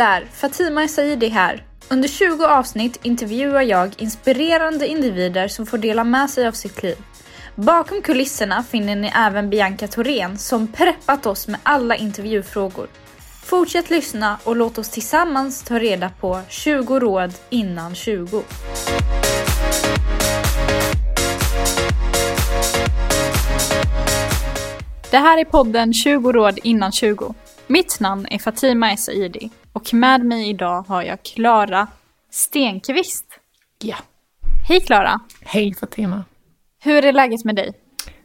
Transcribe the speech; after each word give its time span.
Där! 0.00 0.28
Fatima 0.32 0.88
Saidi 0.88 1.28
här. 1.28 1.64
Under 1.88 2.08
20 2.08 2.44
avsnitt 2.44 2.98
intervjuar 3.02 3.62
jag 3.62 3.94
inspirerande 3.98 4.86
individer 4.86 5.48
som 5.48 5.66
får 5.66 5.78
dela 5.78 6.04
med 6.04 6.30
sig 6.30 6.46
av 6.46 6.52
sitt 6.52 6.82
liv. 6.82 6.96
Bakom 7.54 8.02
kulisserna 8.02 8.62
finner 8.62 8.96
ni 8.96 9.12
även 9.16 9.50
Bianca 9.50 9.86
Thorén 9.88 10.38
som 10.38 10.66
preppat 10.66 11.26
oss 11.26 11.48
med 11.48 11.60
alla 11.62 11.96
intervjufrågor. 11.96 12.86
Fortsätt 13.44 13.90
lyssna 13.90 14.38
och 14.44 14.56
låt 14.56 14.78
oss 14.78 14.88
tillsammans 14.88 15.62
ta 15.62 15.78
reda 15.78 16.10
på 16.20 16.40
20 16.48 17.00
råd 17.00 17.34
innan 17.50 17.94
20. 17.94 18.42
Det 25.10 25.18
här 25.18 25.38
är 25.38 25.44
podden 25.44 25.92
20 25.92 26.32
råd 26.32 26.58
innan 26.62 26.92
20. 26.92 27.34
Mitt 27.66 28.00
namn 28.00 28.26
är 28.30 28.38
Fatima 28.38 28.92
Esaidi 28.92 29.50
och 29.72 29.94
med 29.94 30.24
mig 30.24 30.48
idag 30.48 30.82
har 30.82 31.02
jag 31.02 31.22
Klara 31.22 31.86
Stenqvist. 32.30 33.24
Ja. 33.78 33.96
Hej 34.68 34.80
Klara! 34.80 35.20
Hej 35.42 35.74
Fatima! 35.74 36.24
Hur 36.82 37.04
är 37.04 37.12
läget 37.12 37.44
med 37.44 37.56
dig? 37.56 37.72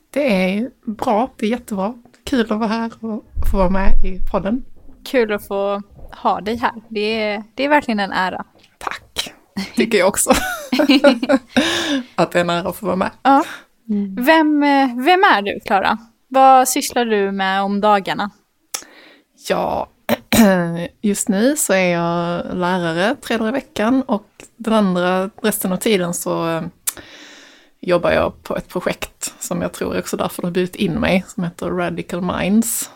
Det 0.10 0.54
är 0.54 0.70
bra, 0.86 1.32
det 1.38 1.46
är 1.46 1.50
jättebra. 1.50 1.94
Kul 2.24 2.42
att 2.42 2.60
vara 2.60 2.68
här 2.68 2.92
och 3.00 3.26
få 3.52 3.58
vara 3.58 3.70
med 3.70 3.94
i 4.06 4.20
podden. 4.32 4.66
Kul 5.06 5.34
att 5.34 5.48
få 5.48 5.82
ha 6.12 6.42
dig 6.42 6.56
här. 6.56 6.74
Det 6.90 7.22
är, 7.22 7.44
det 7.56 7.64
är 7.64 7.70
verkligen 7.70 8.00
en 8.00 8.12
ära. 8.12 8.46
Tack, 8.78 9.34
tycker 9.76 9.98
jag 9.98 10.08
också. 10.08 10.30
att 12.16 12.32
det 12.32 12.40
är 12.40 12.42
en 12.42 12.50
ära 12.50 12.70
att 12.70 12.76
få 12.76 12.86
vara 12.86 12.96
med. 12.96 13.12
Ja. 13.24 13.44
Vem, 14.18 14.64
eh, 14.64 14.96
vem 14.96 15.24
är 15.24 15.42
du 15.42 15.60
Klara? 15.60 15.98
Vad 16.28 16.68
sysslar 16.68 17.06
du 17.06 17.32
med 17.32 17.62
om 17.62 17.82
dagarna? 17.82 18.32
Ja, 19.50 19.88
just 21.02 21.30
nu 21.30 21.56
så 21.56 21.74
är 21.74 21.94
jag 21.94 22.46
lärare 22.58 23.16
tre 23.16 23.38
dagar 23.38 23.50
i 23.50 23.52
veckan 23.52 24.02
och 24.02 24.28
den 24.58 24.74
andra 24.74 25.30
resten 25.42 25.72
av 25.72 25.78
tiden 25.78 26.14
så 26.14 26.50
eh, 26.50 26.64
jobbar 27.80 28.12
jag 28.12 28.44
på 28.44 28.58
ett 28.58 28.68
projekt 28.68 29.34
som 29.40 29.62
jag 29.62 29.74
tror 29.74 29.96
är 29.96 30.00
också 30.00 30.18
därför 30.18 30.42
det 30.42 30.48
har 30.48 30.52
bjudit 30.52 30.76
in 30.76 30.94
mig, 30.94 31.26
som 31.28 31.44
heter 31.44 31.70
Radical 31.70 32.22
Minds. 32.22 32.92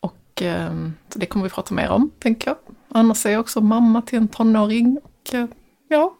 Och 0.00 0.42
eh, 0.42 0.72
så 1.08 1.18
det 1.18 1.26
kommer 1.26 1.44
vi 1.44 1.50
prata 1.50 1.74
mer 1.74 1.90
om, 1.90 2.10
tänker 2.18 2.50
jag. 2.50 2.56
Annars 2.88 3.26
är 3.26 3.30
jag 3.30 3.40
också 3.40 3.60
mamma 3.60 4.02
till 4.02 4.18
en 4.18 4.28
tonåring 4.28 4.98
och 5.02 5.34
eh, 5.34 5.46
ja, 5.88 6.14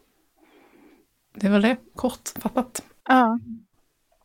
det 1.34 1.46
är 1.46 1.50
väl 1.50 1.62
det, 1.62 1.76
kortfattat. 1.96 2.82
Ja. 3.08 3.38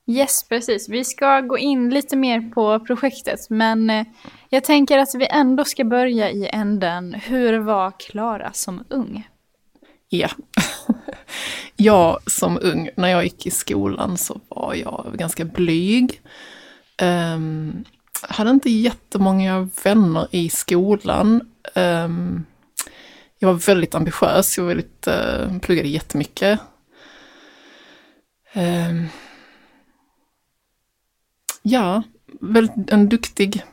Yes, 0.10 0.44
precis. 0.50 0.90
Vi 0.90 1.04
ska 1.04 1.42
gå 1.42 1.58
in 1.58 1.90
lite 1.90 2.16
mer 2.16 2.42
på 2.42 2.80
projektet, 2.80 3.50
men 3.50 3.90
eh, 3.90 4.06
jag 4.50 4.64
tänker 4.64 4.98
att 4.98 5.16
vi 5.16 5.28
ändå 5.28 5.66
ska 5.66 5.84
börja 5.84 6.30
i 6.30 6.50
änden. 6.54 7.14
Hur 7.14 7.60
var 7.60 7.92
Klara 8.00 8.54
som 8.54 8.84
ung? 8.90 9.28
Ja. 10.10 10.30
jag 11.76 12.32
som 12.32 12.60
ung, 12.62 12.90
när 12.96 13.08
jag 13.08 13.24
gick 13.24 13.46
i 13.46 13.52
skolan 13.52 14.18
så 14.18 14.42
var 14.48 14.74
jag 14.74 15.14
ganska 15.14 15.46
blyg. 15.46 16.22
Um, 17.02 17.86
hade 18.22 18.50
inte 18.50 18.70
jättemånga 18.70 19.70
vänner 19.84 20.28
i 20.32 20.50
skolan. 20.50 21.42
Um, 21.76 22.46
jag 23.40 23.48
var 23.48 23.56
väldigt 23.56 23.96
ambitiös, 23.96 24.58
jag 24.58 24.64
var 24.64 24.68
väldigt, 24.70 25.08
uh, 25.08 25.60
pluggade 25.60 25.90
jättemycket. 25.90 26.60
Um, 28.54 29.10
ja, 31.70 32.04
väldigt 32.42 32.92
en 32.92 33.10
duktig 33.10 33.64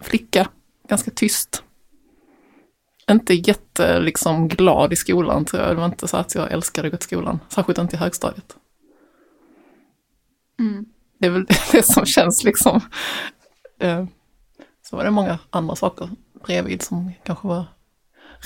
flicka, 0.00 0.48
ganska 0.88 1.10
tyst. 1.10 1.62
Inte 3.10 3.34
jätte 3.34 4.00
liksom 4.00 4.48
glad 4.48 4.92
i 4.92 4.96
skolan 4.96 5.44
tror 5.44 5.62
jag. 5.62 5.70
Det 5.70 5.80
var 5.80 5.86
inte 5.86 6.08
så 6.08 6.16
att 6.16 6.34
jag 6.34 6.52
älskade 6.52 6.88
att 6.88 6.92
gå 6.92 6.96
till 6.98 7.06
skolan, 7.06 7.40
särskilt 7.48 7.78
inte 7.78 7.96
i 7.96 7.98
högstadiet. 7.98 8.56
Mm. 10.58 10.86
Det 11.18 11.26
är 11.26 11.30
väl 11.30 11.46
det 11.72 11.82
som 11.82 12.06
känns 12.06 12.44
liksom. 12.44 12.80
Eh, 13.78 14.04
så 14.82 14.96
var 14.96 15.04
det 15.04 15.10
många 15.10 15.38
andra 15.50 15.76
saker 15.76 16.10
bredvid 16.44 16.82
som 16.82 17.12
kanske 17.24 17.48
var 17.48 17.64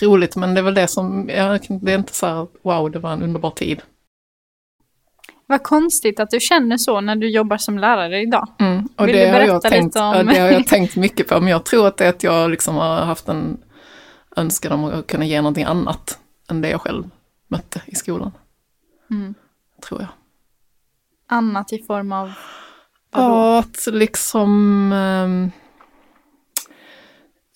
roligt, 0.01 0.37
men 0.37 0.55
det 0.55 0.61
är 0.61 0.63
väl 0.63 0.75
det 0.75 0.89
som, 0.89 1.27
det 1.27 1.93
är 1.93 1.99
inte 1.99 2.15
så 2.15 2.27
här, 2.27 2.47
wow, 2.63 2.91
det 2.91 2.99
var 2.99 3.13
en 3.13 3.23
underbar 3.23 3.51
tid. 3.51 3.83
Vad 5.47 5.63
konstigt 5.63 6.21
att 6.21 6.31
du 6.31 6.41
känner 6.41 6.77
så 6.77 7.01
när 7.01 7.17
du 7.17 7.31
jobbar 7.31 7.57
som 7.57 7.79
lärare 7.79 8.21
idag. 8.21 8.49
Mm, 8.59 8.89
och 8.97 9.09
Vill 9.09 9.17
det 9.17 9.25
du 9.27 9.33
har, 9.33 9.41
jag 9.41 9.49
berätta 9.49 9.69
tänkt, 9.71 9.85
lite 9.85 10.01
om- 10.01 10.27
det 10.27 10.39
har 10.41 10.49
jag 10.49 10.67
tänkt 10.67 10.97
mycket 10.97 11.29
på, 11.29 11.41
men 11.41 11.49
jag 11.49 11.65
tror 11.65 11.87
att 11.87 11.97
det 11.97 12.05
är 12.05 12.09
att 12.09 12.23
jag 12.23 12.51
liksom 12.51 12.75
har 12.77 12.97
haft 12.97 13.29
en 13.29 13.59
önskan 14.37 14.73
om 14.73 14.85
att 14.85 15.07
kunna 15.07 15.25
ge 15.25 15.37
någonting 15.41 15.65
annat 15.65 16.19
än 16.51 16.61
det 16.61 16.69
jag 16.71 16.81
själv 16.81 17.11
mötte 17.49 17.83
i 17.87 17.95
skolan. 17.95 18.33
Mm. 19.11 19.35
Tror 19.89 20.01
jag. 20.01 20.09
Annat 21.29 21.73
i 21.73 21.79
form 21.83 22.13
av? 22.13 22.33
Ja, 23.13 23.59
att 23.59 23.87
liksom... 23.87 24.93
ehm, 24.93 25.51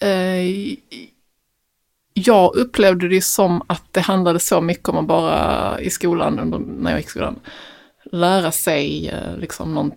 eh, 0.00 0.76
jag 2.14 2.56
upplevde 2.56 3.08
det 3.08 3.24
som 3.24 3.62
att 3.66 3.84
det 3.92 4.00
handlade 4.00 4.40
så 4.40 4.60
mycket 4.60 4.88
om 4.88 4.96
att 4.98 5.06
bara 5.06 5.80
i 5.80 5.90
skolan, 5.90 6.38
under, 6.38 6.58
när 6.58 6.90
jag 6.90 6.98
gick 7.00 7.06
i 7.06 7.10
skolan, 7.10 7.40
lära 8.12 8.52
sig 8.52 9.08
eh, 9.08 9.36
liksom 9.36 9.74
någon 9.74 9.92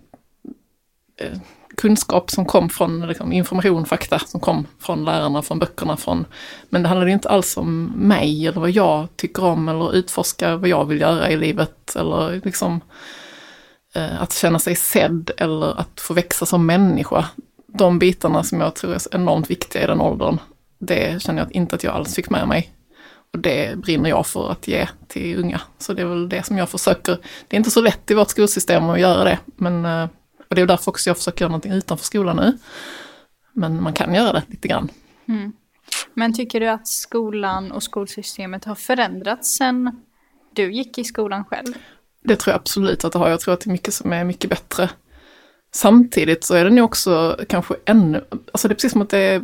eh, 1.16 1.38
kunskap 1.76 2.30
som 2.30 2.44
kom 2.44 2.68
från 2.68 3.08
liksom, 3.08 3.32
information, 3.32 3.86
fakta 3.86 4.18
som 4.18 4.40
kom 4.40 4.66
från 4.78 5.04
lärarna, 5.04 5.42
från 5.42 5.58
böckerna, 5.58 5.96
från... 5.96 6.26
Men 6.68 6.82
det 6.82 6.88
handlade 6.88 7.10
inte 7.10 7.28
alls 7.28 7.56
om 7.56 7.84
mig 7.84 8.46
eller 8.46 8.60
vad 8.60 8.70
jag 8.70 9.08
tycker 9.16 9.44
om 9.44 9.68
eller 9.68 9.94
utforska 9.94 10.56
vad 10.56 10.68
jag 10.68 10.84
vill 10.84 11.00
göra 11.00 11.30
i 11.30 11.36
livet 11.36 11.96
eller 11.96 12.40
liksom 12.44 12.80
eh, 13.94 14.22
att 14.22 14.32
känna 14.32 14.58
sig 14.58 14.76
sedd 14.76 15.30
eller 15.36 15.80
att 15.80 16.00
få 16.00 16.14
växa 16.14 16.46
som 16.46 16.66
människa. 16.66 17.28
De 17.66 17.98
bitarna 17.98 18.42
som 18.42 18.60
jag 18.60 18.74
tror 18.74 18.94
är 18.94 18.98
så 18.98 19.08
enormt 19.12 19.50
viktiga 19.50 19.82
i 19.82 19.86
den 19.86 20.00
åldern, 20.00 20.38
det 20.78 21.22
känner 21.22 21.42
jag 21.42 21.52
inte 21.52 21.76
att 21.76 21.84
jag 21.84 21.94
alls 21.94 22.14
fick 22.14 22.30
med 22.30 22.48
mig. 22.48 22.72
Och 23.32 23.38
det 23.38 23.78
brinner 23.78 24.10
jag 24.10 24.26
för 24.26 24.50
att 24.50 24.68
ge 24.68 24.88
till 25.08 25.38
unga. 25.38 25.60
Så 25.78 25.92
det 25.92 26.02
är 26.02 26.06
väl 26.06 26.28
det 26.28 26.42
som 26.42 26.58
jag 26.58 26.68
försöker. 26.68 27.18
Det 27.48 27.56
är 27.56 27.58
inte 27.58 27.70
så 27.70 27.80
lätt 27.80 28.10
i 28.10 28.14
vårt 28.14 28.30
skolsystem 28.30 28.84
att 28.84 29.00
göra 29.00 29.24
det, 29.24 29.38
men 29.56 29.84
eh, 29.84 30.08
och 30.52 30.56
det 30.56 30.62
är 30.62 30.66
därför 30.66 30.90
också 30.90 31.10
jag 31.10 31.16
försöker 31.16 31.44
göra 31.44 31.48
någonting 31.48 31.72
utanför 31.72 32.04
skolan 32.04 32.36
nu. 32.36 32.58
Men 33.52 33.82
man 33.82 33.92
kan 33.92 34.14
göra 34.14 34.32
det 34.32 34.42
lite 34.48 34.68
grann. 34.68 34.88
Mm. 35.28 35.52
Men 36.14 36.34
tycker 36.34 36.60
du 36.60 36.68
att 36.68 36.88
skolan 36.88 37.72
och 37.72 37.82
skolsystemet 37.82 38.64
har 38.64 38.74
förändrats 38.74 39.56
sen 39.56 40.02
du 40.54 40.72
gick 40.72 40.98
i 40.98 41.04
skolan 41.04 41.44
själv? 41.44 41.74
Det 42.24 42.36
tror 42.36 42.52
jag 42.52 42.60
absolut 42.60 43.04
att 43.04 43.12
det 43.12 43.18
har. 43.18 43.28
Jag 43.28 43.40
tror 43.40 43.54
att 43.54 43.60
det 43.60 43.68
är 43.68 43.72
mycket 43.72 43.94
som 43.94 44.12
är 44.12 44.24
mycket 44.24 44.50
bättre. 44.50 44.90
Samtidigt 45.74 46.44
så 46.44 46.54
är 46.54 46.64
det 46.64 46.70
nog 46.70 46.84
också 46.84 47.38
kanske 47.48 47.74
ännu, 47.84 48.24
alltså 48.52 48.68
det 48.68 48.72
är 48.72 48.76
precis 48.76 48.92
som 48.92 49.02
att 49.02 49.10
det 49.10 49.18
är, 49.18 49.42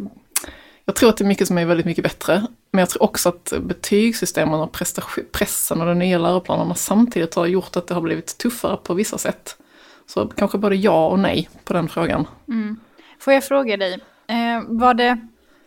jag 0.89 0.97
tror 0.97 1.09
att 1.09 1.17
det 1.17 1.25
är 1.25 1.27
mycket 1.27 1.49
som 1.49 1.59
är 1.59 1.65
väldigt 1.65 1.87
mycket 1.87 2.05
bättre. 2.05 2.47
Men 2.71 2.79
jag 2.79 2.91
tror 2.91 3.03
också 3.03 3.29
att 3.29 3.53
betygssystemen 3.61 4.61
och 4.61 4.77
pressen 5.33 5.81
och 5.81 5.87
de 5.87 5.99
nya 5.99 6.19
läroplanerna 6.19 6.75
samtidigt 6.75 7.35
har 7.35 7.47
gjort 7.47 7.77
att 7.77 7.87
det 7.87 7.95
har 7.95 8.01
blivit 8.01 8.39
tuffare 8.39 8.77
på 8.77 8.95
vissa 8.95 9.19
sätt. 9.19 9.57
Så 10.07 10.27
kanske 10.27 10.59
både 10.59 10.77
ja 10.77 11.09
och 11.09 11.19
nej 11.19 11.49
på 11.65 11.73
den 11.73 11.89
frågan. 11.89 12.27
Mm. 12.49 12.81
Får 13.19 13.33
jag 13.33 13.45
fråga 13.45 13.77
dig, 13.77 13.95
eh, 14.27 14.63
var 14.67 14.95
det 14.95 15.19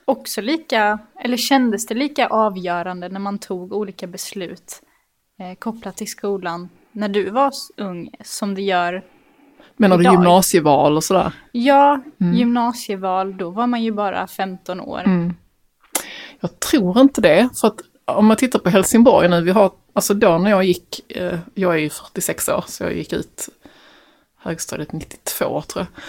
också 0.05 0.41
lika, 0.41 0.99
eller 1.23 1.37
kändes 1.37 1.85
det 1.85 1.95
lika 1.95 2.27
avgörande 2.27 3.09
när 3.09 3.19
man 3.19 3.39
tog 3.39 3.73
olika 3.73 4.07
beslut 4.07 4.81
eh, 5.39 5.57
kopplat 5.59 5.97
till 5.97 6.09
skolan 6.09 6.69
när 6.91 7.09
du 7.09 7.29
var 7.29 7.51
ung 7.77 8.09
som 8.23 8.55
det 8.55 8.61
gör 8.61 9.03
Menar 9.77 9.97
du 9.97 10.03
gymnasieval 10.03 10.97
och 10.97 11.03
sådär? 11.03 11.31
Ja, 11.51 12.03
gymnasieval, 12.17 13.37
då 13.37 13.49
var 13.49 13.67
man 13.67 13.83
ju 13.83 13.91
bara 13.91 14.27
15 14.27 14.79
år. 14.79 15.01
Jag 16.39 16.59
tror 16.59 16.99
inte 16.99 17.21
det, 17.21 17.49
för 17.61 17.67
att 17.67 17.81
om 18.05 18.25
man 18.25 18.37
tittar 18.37 18.59
på 18.59 18.69
Helsingborg 18.69 19.29
nu, 19.29 19.41
vi 19.41 19.51
har, 19.51 19.71
alltså 19.93 20.13
då 20.13 20.37
när 20.37 20.49
jag 20.49 20.63
gick, 20.63 21.11
eh, 21.11 21.39
jag 21.53 21.73
är 21.73 21.77
ju 21.77 21.89
46 21.89 22.49
år, 22.49 22.63
så 22.67 22.83
jag 22.83 22.93
gick 22.93 23.13
ut 23.13 23.49
högstadiet 24.37 24.91
92 24.91 25.61
tror 25.61 25.85
jag. 25.85 26.03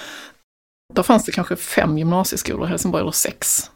Då 0.95 1.03
fanns 1.03 1.25
det 1.25 1.33
kanske 1.33 1.57
fem 1.57 1.99
gymnasieskolor 1.99 2.67
i 2.67 2.69
Helsingborg, 2.69 3.01
eller 3.01 3.11
sex. 3.11 3.71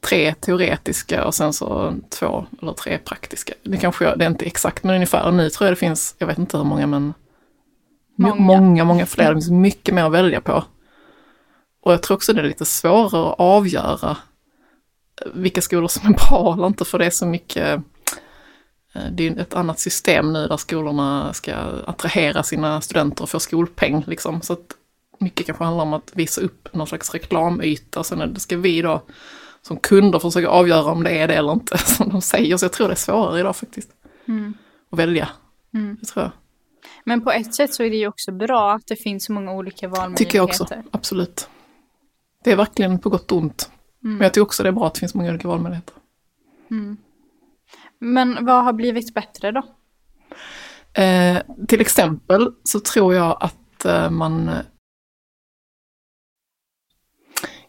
Tre 0.00 0.34
teoretiska 0.34 1.24
och 1.24 1.34
sen 1.34 1.52
så 1.52 1.94
två 2.08 2.46
eller 2.62 2.72
tre 2.72 2.98
praktiska. 2.98 3.54
Det 3.62 3.76
kanske, 3.76 4.16
det 4.16 4.24
är 4.24 4.30
inte 4.30 4.44
exakt, 4.44 4.84
men 4.84 4.94
ungefär. 4.94 5.32
Nu 5.32 5.50
tror 5.50 5.66
jag 5.66 5.72
det 5.72 5.80
finns, 5.80 6.14
jag 6.18 6.26
vet 6.26 6.38
inte 6.38 6.56
hur 6.56 6.64
många, 6.64 6.86
men 6.86 7.14
Många. 8.16 8.34
många, 8.34 8.84
många, 8.84 9.06
fler. 9.06 9.28
Det 9.28 9.34
finns 9.34 9.50
mycket 9.50 9.94
mer 9.94 10.04
att 10.04 10.12
välja 10.12 10.40
på. 10.40 10.64
Och 11.82 11.92
jag 11.92 12.02
tror 12.02 12.16
också 12.16 12.32
det 12.32 12.40
är 12.40 12.44
lite 12.44 12.64
svårare 12.64 13.32
att 13.32 13.40
avgöra 13.40 14.16
vilka 15.34 15.60
skolor 15.60 15.88
som 15.88 16.14
är 16.14 16.28
bra 16.28 16.54
eller 16.54 16.66
inte, 16.66 16.84
för 16.84 16.98
det 16.98 17.06
är 17.06 17.10
så 17.10 17.26
mycket 17.26 17.82
eh, 18.94 19.02
det 19.12 19.26
är 19.26 19.38
ett 19.38 19.54
annat 19.54 19.78
system 19.78 20.32
nu 20.32 20.48
där 20.48 20.56
skolorna 20.56 21.32
ska 21.32 21.54
attrahera 21.86 22.42
sina 22.42 22.80
studenter 22.80 23.22
och 23.22 23.30
få 23.30 23.40
skolpeng. 23.40 24.04
Liksom. 24.06 24.42
Så 24.42 24.52
att 24.52 24.76
mycket 25.18 25.46
kanske 25.46 25.64
handlar 25.64 25.84
om 25.84 25.92
att 25.92 26.10
visa 26.14 26.40
upp 26.40 26.68
någon 26.72 26.86
slags 26.86 27.14
reklamyta. 27.14 28.04
Sen 28.04 28.40
ska 28.40 28.56
vi 28.56 28.82
då 28.82 29.02
som 29.62 29.76
kunder 29.76 30.18
försöker 30.18 30.48
avgöra 30.48 30.92
om 30.92 31.02
det 31.02 31.10
är 31.10 31.28
det 31.28 31.34
eller 31.34 31.52
inte 31.52 31.78
som 31.86 32.08
de 32.08 32.22
säger. 32.22 32.56
Så 32.56 32.64
jag 32.64 32.72
tror 32.72 32.88
det 32.88 32.94
är 32.94 32.96
svårare 32.96 33.40
idag 33.40 33.56
faktiskt. 33.56 33.90
Mm. 34.28 34.54
Att 34.90 34.98
välja. 34.98 35.28
Mm. 35.74 35.96
Det 36.00 36.06
tror 36.06 36.24
jag. 36.24 36.32
Men 37.04 37.20
på 37.20 37.32
ett 37.32 37.54
sätt 37.54 37.74
så 37.74 37.82
är 37.82 37.90
det 37.90 37.96
ju 37.96 38.06
också 38.06 38.32
bra 38.32 38.72
att 38.72 38.86
det 38.86 38.96
finns 38.96 39.24
så 39.24 39.32
många 39.32 39.52
olika 39.52 39.88
valmöjligheter. 39.88 40.24
Tycker 40.24 40.38
jag 40.38 40.44
också, 40.44 40.66
absolut. 40.90 41.48
Det 42.44 42.52
är 42.52 42.56
verkligen 42.56 42.98
på 42.98 43.08
gott 43.10 43.32
och 43.32 43.38
ont. 43.38 43.70
Mm. 44.04 44.16
Men 44.16 44.24
jag 44.24 44.34
tycker 44.34 44.42
också 44.42 44.62
det 44.62 44.68
är 44.68 44.72
bra 44.72 44.86
att 44.86 44.94
det 44.94 45.00
finns 45.00 45.14
många 45.14 45.30
olika 45.30 45.48
valmöjligheter. 45.48 45.94
Mm. 46.70 46.96
Men 47.98 48.44
vad 48.44 48.64
har 48.64 48.72
blivit 48.72 49.14
bättre 49.14 49.52
då? 49.52 49.62
Eh, 51.02 51.38
till 51.68 51.80
exempel 51.80 52.52
så 52.62 52.80
tror 52.80 53.14
jag 53.14 53.36
att 53.40 53.84
eh, 53.84 54.10
man... 54.10 54.50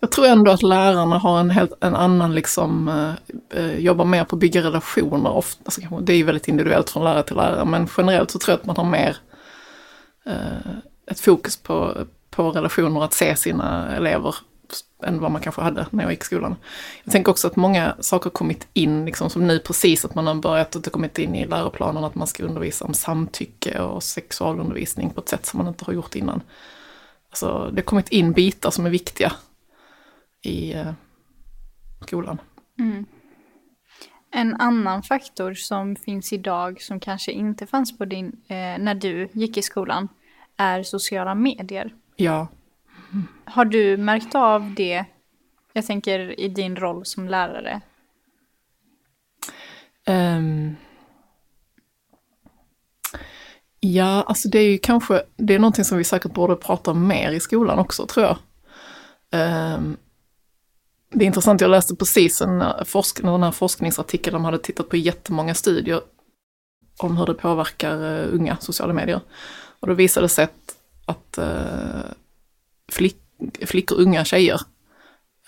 Jag 0.03 0.11
tror 0.11 0.25
ändå 0.25 0.51
att 0.51 0.63
lärarna 0.63 1.17
har 1.17 1.39
en 1.39 1.49
helt 1.49 1.73
en 1.79 1.95
annan, 1.95 2.35
liksom, 2.35 2.87
eh, 2.87 3.59
eh 3.59 3.79
jobbar 3.79 4.05
mer 4.05 4.23
på 4.23 4.35
att 4.35 4.39
bygga 4.39 4.63
relationer. 4.63 5.31
Ofta, 5.31 5.61
alltså, 5.65 5.81
det 6.01 6.13
är 6.13 6.17
ju 6.17 6.23
väldigt 6.23 6.47
individuellt 6.47 6.89
från 6.89 7.03
lärare 7.03 7.23
till 7.23 7.35
lärare, 7.35 7.65
men 7.65 7.87
generellt 7.97 8.31
så 8.31 8.39
tror 8.39 8.51
jag 8.51 8.59
att 8.59 8.65
man 8.65 8.77
har 8.77 8.83
mer 8.83 9.17
eh, 10.25 10.71
ett 11.11 11.19
fokus 11.19 11.57
på, 11.57 12.05
på 12.29 12.51
relationer, 12.51 13.03
att 13.03 13.13
se 13.13 13.35
sina 13.35 13.95
elever 13.95 14.35
än 15.03 15.19
vad 15.19 15.31
man 15.31 15.41
kanske 15.41 15.61
hade 15.61 15.85
när 15.89 16.03
jag 16.03 16.11
gick 16.11 16.21
i 16.21 16.25
skolan. 16.25 16.55
Jag 17.03 17.11
tänker 17.11 17.31
också 17.31 17.47
att 17.47 17.55
många 17.55 17.95
saker 17.99 18.25
har 18.25 18.31
kommit 18.31 18.67
in, 18.73 19.05
liksom 19.05 19.29
som 19.29 19.47
nu 19.47 19.59
precis 19.59 20.05
att 20.05 20.15
man 20.15 20.27
har 20.27 20.35
börjat, 20.35 20.75
att 20.75 20.83
det 20.83 20.89
kommit 20.89 21.19
in 21.19 21.35
i 21.35 21.45
läroplanen 21.45 22.03
att 22.03 22.15
man 22.15 22.27
ska 22.27 22.43
undervisa 22.43 22.85
om 22.85 22.93
samtycke 22.93 23.79
och 23.79 24.03
sexualundervisning 24.03 25.09
på 25.09 25.21
ett 25.21 25.29
sätt 25.29 25.45
som 25.45 25.57
man 25.57 25.67
inte 25.67 25.85
har 25.85 25.93
gjort 25.93 26.15
innan. 26.15 26.41
Alltså 27.29 27.69
det 27.71 27.77
har 27.81 27.85
kommit 27.85 28.09
in 28.09 28.31
bitar 28.31 28.71
som 28.71 28.85
är 28.85 28.89
viktiga 28.89 29.31
i 30.43 30.73
eh, 30.73 30.93
skolan. 32.01 32.41
Mm. 32.79 33.05
En 34.31 34.55
annan 34.55 35.03
faktor 35.03 35.53
som 35.53 35.95
finns 35.95 36.33
idag 36.33 36.81
som 36.81 36.99
kanske 36.99 37.31
inte 37.31 37.67
fanns 37.67 37.97
på 37.97 38.05
din, 38.05 38.41
eh, 38.47 38.77
när 38.79 38.95
du 38.95 39.29
gick 39.33 39.57
i 39.57 39.61
skolan 39.61 40.07
är 40.57 40.83
sociala 40.83 41.35
medier. 41.35 41.93
Ja, 42.15 42.47
Har 43.45 43.65
du 43.65 43.97
märkt 43.97 44.35
av 44.35 44.73
det, 44.73 45.05
jag 45.73 45.85
tänker 45.85 46.39
i 46.39 46.47
din 46.47 46.75
roll 46.75 47.05
som 47.05 47.27
lärare? 47.27 47.81
Ehm. 50.05 50.75
Ja, 53.79 54.23
alltså 54.27 54.49
det 54.49 54.59
är 54.59 54.71
ju 54.71 54.77
kanske, 54.77 55.23
det 55.35 55.55
är 55.55 55.59
någonting 55.59 55.85
som 55.85 55.97
vi 55.97 56.03
säkert 56.03 56.33
borde 56.33 56.55
prata 56.55 56.93
mer 56.93 57.31
i 57.31 57.39
skolan 57.39 57.79
också, 57.79 58.05
tror 58.05 58.25
jag. 58.25 58.37
Ehm. 59.31 59.97
Det 61.15 61.25
är 61.25 61.27
intressant, 61.27 61.61
jag 61.61 61.71
läste 61.71 61.95
precis 61.95 62.41
en, 62.41 62.61
eh, 62.61 62.83
forsk, 62.83 63.21
den 63.21 63.43
här 63.43 63.51
forskningsartikel, 63.51 64.33
de 64.33 64.45
hade 64.45 64.59
tittat 64.59 64.89
på 64.89 64.97
jättemånga 64.97 65.53
studier 65.53 66.01
om 66.97 67.17
hur 67.17 67.25
det 67.25 67.33
påverkar 67.33 68.01
uh, 68.01 68.35
unga 68.35 68.57
sociala 68.57 68.93
medier. 68.93 69.21
Och 69.79 69.87
då 69.87 69.93
visade 69.93 70.25
det 70.25 70.29
sig 70.29 70.43
att, 70.43 70.75
att 71.05 71.37
uh, 71.39 72.11
flick, 72.91 73.17
flickor, 73.65 73.99
unga 73.99 74.25
tjejer, 74.25 74.61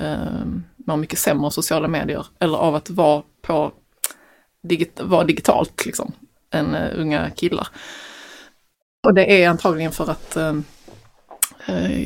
uh, 0.02 0.46
mår 0.76 0.98
mycket 0.98 1.20
sämre 1.20 1.46
av 1.46 1.50
sociala 1.50 1.88
medier, 1.88 2.26
eller 2.40 2.58
av 2.58 2.76
att 2.76 2.90
vara 2.90 3.24
på 3.42 3.72
digit, 4.64 5.00
vara 5.04 5.24
digitalt 5.24 5.86
liksom, 5.86 6.12
än 6.52 6.76
uh, 6.76 7.00
unga 7.02 7.30
killar. 7.30 7.68
Och 9.08 9.14
det 9.14 9.44
är 9.44 9.50
antagligen 9.50 9.92
för 9.92 10.12
att 10.12 10.38
ehm, 10.38 10.64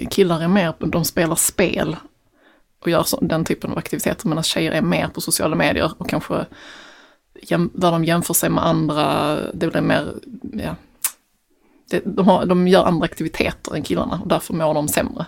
killar 0.10 0.42
är 0.42 0.48
mer, 0.48 0.74
de 0.80 1.06
spelar 1.06 1.36
spel 1.36 1.96
och 2.80 2.90
gör 2.90 3.04
så, 3.04 3.20
den 3.22 3.46
typen 3.46 3.72
av 3.72 3.78
aktiviteter, 3.78 4.28
medan 4.28 4.44
tjejer 4.44 4.72
är 4.72 4.82
mer 4.82 5.08
på 5.08 5.22
sociala 5.22 5.56
medier 5.56 5.92
och 5.98 6.10
kanske 6.10 6.46
jäm, 7.42 7.70
där 7.74 7.92
de 7.92 8.06
jämför 8.06 8.34
sig 8.34 8.50
med 8.50 8.66
andra, 8.66 9.38
det 9.54 9.68
blir 9.68 9.82
mer, 9.82 10.14
ja, 10.54 10.76
det, 11.90 12.02
de, 12.06 12.28
har, 12.28 12.46
de 12.46 12.68
gör 12.68 12.86
andra 12.86 13.06
aktiviteter 13.06 13.76
än 13.76 13.84
killarna 13.84 14.20
och 14.24 14.28
därför 14.28 14.54
mår 14.54 14.74
de 14.74 14.88
sämre. 14.88 15.26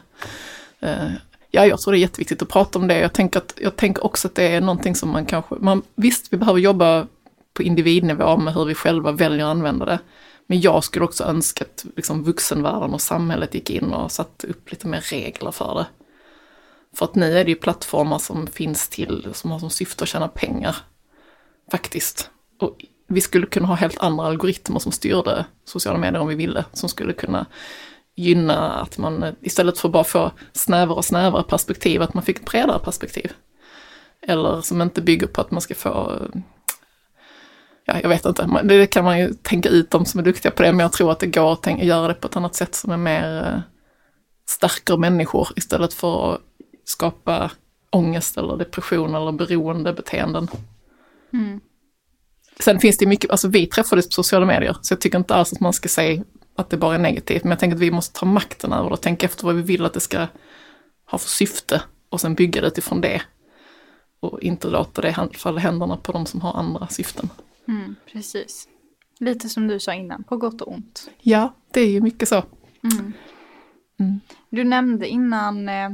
Uh, 0.83 1.12
ja, 1.51 1.65
jag 1.65 1.80
tror 1.80 1.92
det 1.92 1.98
är 1.98 2.01
jätteviktigt 2.01 2.42
att 2.42 2.50
prata 2.50 2.80
om 2.80 2.88
det. 2.88 3.00
Jag 3.00 3.13
tänker, 3.13 3.39
att, 3.39 3.54
jag 3.62 3.75
tänker 3.75 4.06
också 4.06 4.27
att 4.27 4.36
det 4.36 4.47
är 4.47 4.62
någonting 4.62 4.95
som 4.95 5.09
man 5.09 5.25
kanske, 5.25 5.56
man, 5.56 5.81
visst 5.95 6.33
vi 6.33 6.38
behöver 6.38 6.59
jobba 6.59 7.07
på 7.54 7.63
individnivå 7.63 8.38
med 8.38 8.54
hur 8.54 8.65
vi 8.65 8.75
själva 8.75 9.12
väljer 9.12 9.45
att 9.45 9.51
använda 9.51 9.86
det. 9.86 10.00
Men 10.47 10.62
jag 10.62 10.83
skulle 10.83 11.06
också 11.06 11.24
önska 11.24 11.65
att 11.65 11.86
liksom, 11.95 12.24
vuxenvärlden 12.24 12.94
och 12.94 13.01
samhället 13.01 13.54
gick 13.54 13.69
in 13.69 13.94
och 13.94 14.12
satte 14.12 14.47
upp 14.47 14.71
lite 14.71 14.88
mer 14.88 15.01
regler 15.01 15.51
för 15.51 15.75
det. 15.75 15.86
För 16.96 17.06
att 17.06 17.16
nu 17.16 17.38
är 17.38 17.44
det 17.44 17.52
ju 17.52 17.56
plattformar 17.56 18.20
som 18.20 18.48
finns 18.48 18.90
till, 18.90 19.28
som 19.34 19.52
har 19.52 19.60
som 19.60 19.70
syfte 19.70 20.04
att 20.04 20.10
tjäna 20.10 20.28
pengar. 20.28 20.76
Faktiskt. 21.72 22.30
Och 22.60 22.86
vi 23.08 23.22
skulle 23.22 23.46
kunna 23.46 23.68
ha 23.68 23.76
helt 23.76 24.00
andra 24.00 24.26
algoritmer 24.26 24.80
som 24.80 24.92
styrde 24.92 25.46
sociala 25.66 26.00
medier 26.00 26.22
om 26.22 26.28
vi 26.28 26.36
ville. 26.36 26.66
Som 26.74 26.90
skulle 26.90 27.14
kunna 27.14 27.46
gynna 28.16 28.72
att 28.72 28.98
man 28.98 29.36
istället 29.42 29.78
för 29.78 29.90
bara 29.90 30.04
få 30.04 30.32
snävare 30.54 30.98
och 30.98 31.06
snävare 31.06 31.44
perspektiv, 31.44 32.02
att 32.02 32.14
man 32.14 32.24
fick 32.24 32.40
ett 32.40 32.46
bredare 32.46 32.80
perspektiv. 32.80 33.32
Eller 34.28 34.62
som 34.62 34.82
inte 34.82 35.02
bygger 35.02 35.28
på 35.28 35.42
att 35.42 35.52
man 35.52 35.62
ska 35.62 35.76
få, 35.76 36.22
ja 37.86 38.00
jag 38.02 38.10
vet 38.10 38.26
inte, 38.26 38.62
det 38.64 38.88
kan 38.88 39.04
man 39.04 39.20
ju 39.20 39.34
tänka 39.34 39.70
ut 39.70 39.92
de 39.92 40.06
som 40.06 40.20
är 40.20 40.24
duktiga 40.24 40.52
på 40.52 40.64
det, 40.64 40.72
men 40.72 40.80
jag 40.80 40.92
tror 40.92 41.12
att 41.12 41.20
det 41.20 41.28
går 41.28 41.54
att 41.54 41.84
göra 41.84 42.08
det 42.08 42.14
på 42.14 42.28
ett 42.28 42.36
annat 42.36 42.56
sätt 42.56 42.76
som 42.76 42.92
är 42.92 42.98
mer 42.98 43.48
eh, 43.48 43.60
stärker 44.50 44.98
människor 44.98 45.48
istället 45.56 45.94
för 45.94 46.34
att 46.34 46.42
skapa 46.83 47.51
ångest 47.89 48.38
eller 48.38 48.57
depression 48.57 49.16
eller 49.16 49.31
beroendebeteenden. 49.31 50.48
Mm. 51.33 51.60
Sen 52.60 52.80
finns 52.80 52.98
det 52.98 53.06
mycket, 53.06 53.31
alltså 53.31 53.48
vi 53.48 53.68
träffades 53.68 54.07
på 54.07 54.13
sociala 54.13 54.45
medier, 54.45 54.78
så 54.81 54.94
jag 54.94 55.01
tycker 55.01 55.18
inte 55.18 55.36
alls 55.36 55.54
att 55.54 55.60
man 55.60 55.74
ska 55.74 55.89
säga 55.89 56.24
att 56.56 56.69
det 56.69 56.78
bara 56.78 56.95
är 56.95 57.00
negativt, 57.00 57.44
men 57.44 57.50
jag 57.50 57.60
tänker 57.60 57.75
att 57.75 57.81
vi 57.81 57.92
måste 57.92 58.19
ta 58.19 58.25
makten 58.25 58.74
över 58.74 58.89
det 58.89 58.94
och 58.94 59.01
tänka 59.01 59.25
efter 59.25 59.45
vad 59.45 59.56
vi 59.56 59.62
vill 59.62 59.86
att 59.86 59.94
det 59.94 60.00
ska 60.00 60.28
ha 61.06 61.18
för 61.18 61.30
syfte 61.30 61.81
och 62.10 62.22
sen 62.22 62.36
bygga 62.36 62.62
det 62.62 62.68
utifrån 62.68 63.01
det. 63.01 63.22
Och 64.19 64.42
inte 64.42 64.68
låta 64.68 65.01
det 65.01 65.30
falla 65.33 65.59
händerna 65.59 65.97
på 65.97 66.11
de 66.11 66.26
som 66.26 66.42
har 66.42 66.54
andra 66.54 66.88
syften. 66.88 67.30
Mm, 67.68 67.95
precis. 68.11 68.68
Lite 69.19 69.50
som 69.50 69.68
du 69.68 69.80
sa 69.80 69.94
innan, 69.94 70.23
på 70.23 70.38
gott 70.38 70.61
och 70.61 70.73
ont. 70.73 71.09
Ja, 71.19 71.56
det 71.71 71.81
är 71.81 71.90
ju 71.90 72.02
mycket 72.02 72.30
så. 72.30 72.44
Mm. 72.83 73.14
Mm. 74.00 74.19
Du 74.50 74.64
nämnde 74.64 75.07
innan 75.07 75.69
eh, 75.69 75.90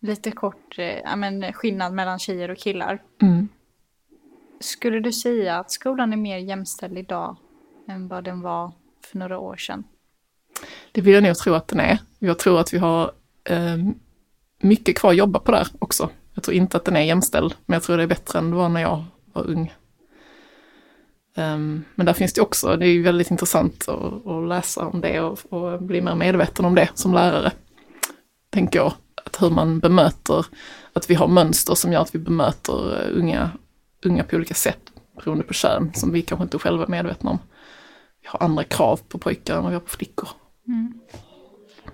lite 0.00 0.30
kort 0.30 0.78
eh, 0.78 1.16
men, 1.16 1.52
skillnad 1.52 1.92
mellan 1.92 2.18
tjejer 2.18 2.50
och 2.50 2.58
killar. 2.58 3.02
Mm. 3.22 3.48
Skulle 4.60 5.00
du 5.00 5.12
säga 5.12 5.58
att 5.58 5.70
skolan 5.70 6.12
är 6.12 6.16
mer 6.16 6.38
jämställd 6.38 6.98
idag 6.98 7.36
än 7.88 8.08
vad 8.08 8.24
den 8.24 8.40
var 8.40 8.72
för 9.04 9.18
några 9.18 9.38
år 9.38 9.56
sedan? 9.56 9.84
Det 10.92 11.00
vill 11.00 11.14
jag 11.14 11.22
nog 11.22 11.36
tro 11.36 11.54
att 11.54 11.68
den 11.68 11.80
är. 11.80 11.98
Jag 12.18 12.38
tror 12.38 12.60
att 12.60 12.74
vi 12.74 12.78
har 12.78 13.12
eh, 13.44 13.76
mycket 14.60 14.98
kvar 14.98 15.10
att 15.10 15.16
jobba 15.16 15.38
på 15.38 15.52
där 15.52 15.68
också. 15.78 16.10
Jag 16.34 16.44
tror 16.44 16.56
inte 16.56 16.76
att 16.76 16.84
den 16.84 16.96
är 16.96 17.00
jämställd, 17.00 17.54
men 17.66 17.74
jag 17.74 17.82
tror 17.82 17.96
det 17.96 18.02
är 18.02 18.06
bättre 18.06 18.38
än 18.38 18.50
det 18.50 18.56
var 18.56 18.68
när 18.68 18.80
jag 18.80 19.04
var 19.32 19.46
ung. 19.46 19.72
Ehm, 21.36 21.84
men 21.94 22.06
där 22.06 22.12
finns 22.12 22.32
det 22.32 22.40
också, 22.40 22.76
det 22.76 22.86
är 22.86 22.90
ju 22.90 23.02
väldigt 23.02 23.30
intressant 23.30 23.88
att, 23.88 24.26
att 24.26 24.48
läsa 24.48 24.86
om 24.86 25.00
det 25.00 25.20
och, 25.20 25.38
och 25.52 25.82
bli 25.82 26.00
mer 26.00 26.14
medveten 26.14 26.64
om 26.64 26.74
det 26.74 26.88
som 26.94 27.14
lärare. 27.14 27.52
Tänker 28.50 28.78
jag, 28.78 28.92
att 29.28 29.42
hur 29.42 29.50
man 29.50 29.80
bemöter, 29.80 30.46
att 30.92 31.10
vi 31.10 31.14
har 31.14 31.28
mönster 31.28 31.74
som 31.74 31.92
gör 31.92 32.00
att 32.00 32.14
vi 32.14 32.18
bemöter 32.18 33.02
eh, 33.02 33.18
unga, 33.18 33.50
unga 34.04 34.24
på 34.24 34.36
olika 34.36 34.54
sätt 34.54 34.80
beroende 35.16 35.44
på 35.44 35.54
kön, 35.54 35.90
som 35.94 36.12
vi 36.12 36.22
kanske 36.22 36.42
inte 36.42 36.58
själva 36.58 36.84
är 36.84 36.88
medvetna 36.88 37.30
om. 37.30 37.38
Vi 38.22 38.28
har 38.28 38.42
andra 38.42 38.64
krav 38.64 39.00
på 39.08 39.18
pojkar 39.18 39.56
än 39.56 39.62
vad 39.62 39.70
vi 39.70 39.74
har 39.74 39.80
på 39.80 39.90
flickor. 39.90 40.28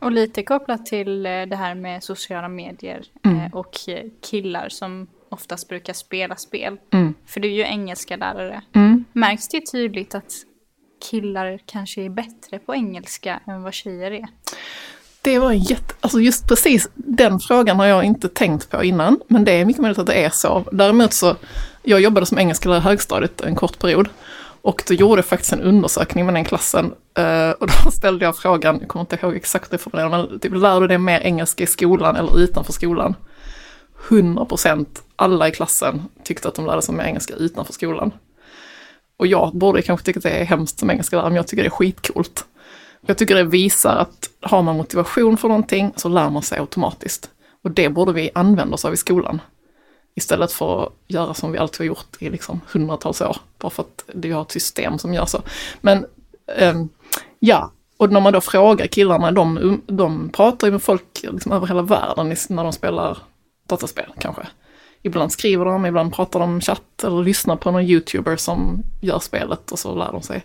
Och 0.01 0.13
lite 0.13 0.43
kopplat 0.43 0.87
till 0.87 1.27
eh, 1.27 1.43
det 1.43 1.57
här 1.57 1.75
med 1.75 2.03
sociala 2.03 2.49
medier 2.49 3.03
Mm. 3.25 3.41
eh, 3.41 3.55
och 3.55 3.75
killar 4.23 4.69
som 4.69 5.07
oftast 5.29 5.69
brukar 5.69 5.93
spela 5.93 6.37
spel. 6.37 6.77
Mm. 6.93 7.15
För 7.27 7.41
du 7.41 7.49
är 7.49 7.53
ju 7.53 7.63
engelska 7.63 8.17
lärare. 8.17 8.63
Mm. 8.73 9.05
Märks 9.13 9.49
det 9.49 9.73
tydligt 9.73 10.15
att 10.15 10.33
killar 11.11 11.61
kanske 11.67 12.03
är 12.03 12.09
bättre 12.11 12.59
på 12.59 12.75
engelska 12.75 13.41
än 13.47 13.63
vad 13.63 13.75
tjejer 13.75 14.11
är? 14.11 14.27
Det 15.25 15.39
var 15.39 15.51
en 15.51 15.59
jätte, 15.59 15.95
alltså 16.01 16.21
just 16.21 16.49
precis 16.49 16.89
den 16.95 17.41
frågan 17.41 17.77
har 17.77 17.87
jag 17.87 18.05
inte 18.05 18.29
tänkt 18.29 18.71
på 18.71 18.85
innan, 18.85 19.21
men 19.29 19.45
det 19.45 19.53
är 19.53 19.65
mycket 19.65 19.83
möjligt 19.83 19.99
att 19.99 20.07
det 20.07 20.25
är 20.25 20.31
så. 20.31 20.65
Däremot 20.73 21.13
så, 21.13 21.37
jag 21.83 22.01
jobbade 22.01 22.27
som 22.27 22.39
engelsklärare 22.39 22.79
i 22.79 22.81
högstadiet 22.81 23.41
en 23.41 23.55
kort 23.55 23.79
period 23.79 24.09
och 24.63 24.83
då 24.89 24.95
gjorde 24.95 25.19
jag 25.19 25.27
faktiskt 25.27 25.53
en 25.53 25.61
undersökning 25.61 26.27
med 26.27 26.35
den 26.35 26.45
klassen 26.45 26.95
eh, 27.19 27.51
och 27.51 27.67
då 27.67 27.91
ställde 27.93 28.25
jag 28.25 28.37
frågan, 28.37 28.79
jag 28.81 28.89
kommer 28.89 29.01
inte 29.01 29.19
ihåg 29.23 29.37
exakt 29.37 29.71
det 29.71 29.79
formulerade, 29.79 30.17
men 30.17 30.41
typ, 30.41 30.53
lär 30.55 30.81
du 30.81 30.87
dig 30.87 30.99
mer 30.99 31.21
engelska 31.21 31.65
i 31.65 31.67
skolan 31.67 32.17
eller 32.17 32.39
utanför 32.39 32.73
skolan? 32.73 33.15
100 34.09 34.45
procent, 34.45 35.03
alla 35.17 35.49
i 35.49 35.51
klassen 35.51 36.03
tyckte 36.25 36.49
att 36.49 36.55
de 36.55 36.67
lärde 36.67 36.83
sig 36.83 36.95
mer 36.95 37.05
engelska 37.05 37.35
utanför 37.35 37.73
skolan. 37.73 38.13
Och 39.17 39.27
jag 39.27 39.57
borde 39.57 39.83
kanske 39.83 40.07
tycka 40.07 40.19
att 40.19 40.23
det 40.23 40.31
är 40.31 40.45
hemskt 40.45 40.79
som 40.79 40.91
engelska 40.91 41.17
lärare, 41.17 41.31
men 41.31 41.37
jag 41.37 41.47
tycker 41.47 41.63
det 41.63 41.69
är 41.69 41.71
skitcoolt. 41.71 42.45
Jag 43.07 43.19
tycker 43.19 43.35
det 43.35 43.45
visar 43.45 43.97
att 43.97 44.31
har 44.41 44.63
man 44.63 44.77
motivation 44.77 45.37
för 45.37 45.49
någonting 45.49 45.93
så 45.97 46.09
lär 46.09 46.31
man 46.31 46.43
sig 46.43 46.59
automatiskt. 46.59 47.31
Och 47.63 47.71
det 47.71 47.89
borde 47.89 48.13
vi 48.13 48.31
använda 48.35 48.75
oss 48.75 48.85
av 48.85 48.95
i 48.95 48.97
skolan. 48.97 49.41
Istället 50.15 50.53
för 50.53 50.85
att 50.85 50.93
göra 51.07 51.35
som 51.35 51.53
vi 51.53 51.59
alltid 51.59 51.81
har 51.81 51.85
gjort 51.85 52.17
i 52.19 52.31
liksom 52.31 52.61
hundratals 52.73 53.21
år. 53.21 53.37
Bara 53.59 53.71
för 53.71 53.83
att 53.83 54.05
vi 54.07 54.31
har 54.31 54.43
ett 54.43 54.51
system 54.51 54.99
som 54.99 55.15
gör 55.15 55.27
så. 55.27 55.43
Men 55.81 56.07
um, 56.61 56.89
ja, 57.39 57.71
och 57.97 58.13
när 58.13 58.21
man 58.21 58.33
då 58.33 58.41
frågar 58.41 58.87
killarna, 58.87 59.33
de, 59.33 59.83
de 59.87 60.29
pratar 60.29 60.67
ju 60.67 60.73
med 60.73 60.83
folk 60.83 61.23
liksom 61.23 61.53
över 61.53 61.67
hela 61.67 61.83
världen 61.83 62.37
när 62.49 62.65
de 62.65 62.73
spelar 62.73 63.19
dataspel 63.67 64.13
kanske. 64.19 64.47
Ibland 65.03 65.33
skriver 65.33 65.65
de, 65.65 65.87
ibland 65.87 66.15
pratar 66.15 66.41
de 66.41 66.61
chatt 66.61 67.05
eller 67.05 67.23
lyssnar 67.23 67.57
på 67.57 67.71
någon 67.71 67.83
youtuber 67.83 68.37
som 68.37 68.83
gör 69.01 69.19
spelet 69.19 69.73
och 69.73 69.79
så 69.79 69.95
lär 69.95 70.13
de 70.13 70.23
sig. 70.23 70.45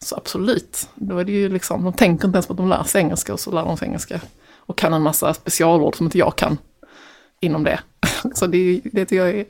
Så 0.00 0.16
absolut, 0.16 0.88
då 0.94 1.18
är 1.18 1.24
det 1.24 1.32
ju 1.32 1.48
liksom, 1.48 1.84
de 1.84 1.92
tänker 1.92 2.26
inte 2.26 2.36
ens 2.36 2.46
på 2.46 2.52
att 2.52 2.56
de 2.56 2.68
lär 2.68 2.82
sig 2.82 3.02
engelska 3.02 3.32
och 3.32 3.40
så 3.40 3.50
lär 3.50 3.64
de 3.64 3.76
sig 3.76 3.88
engelska. 3.88 4.20
Och 4.56 4.78
kan 4.78 4.92
en 4.92 5.02
massa 5.02 5.34
specialord 5.34 5.96
som 5.96 6.06
inte 6.06 6.18
jag 6.18 6.36
kan 6.36 6.58
inom 7.40 7.64
det. 7.64 7.80
Så 8.34 8.46
det, 8.46 8.80
det 8.84 9.04
tycker 9.04 9.26
jag 9.26 9.34
är 9.34 9.46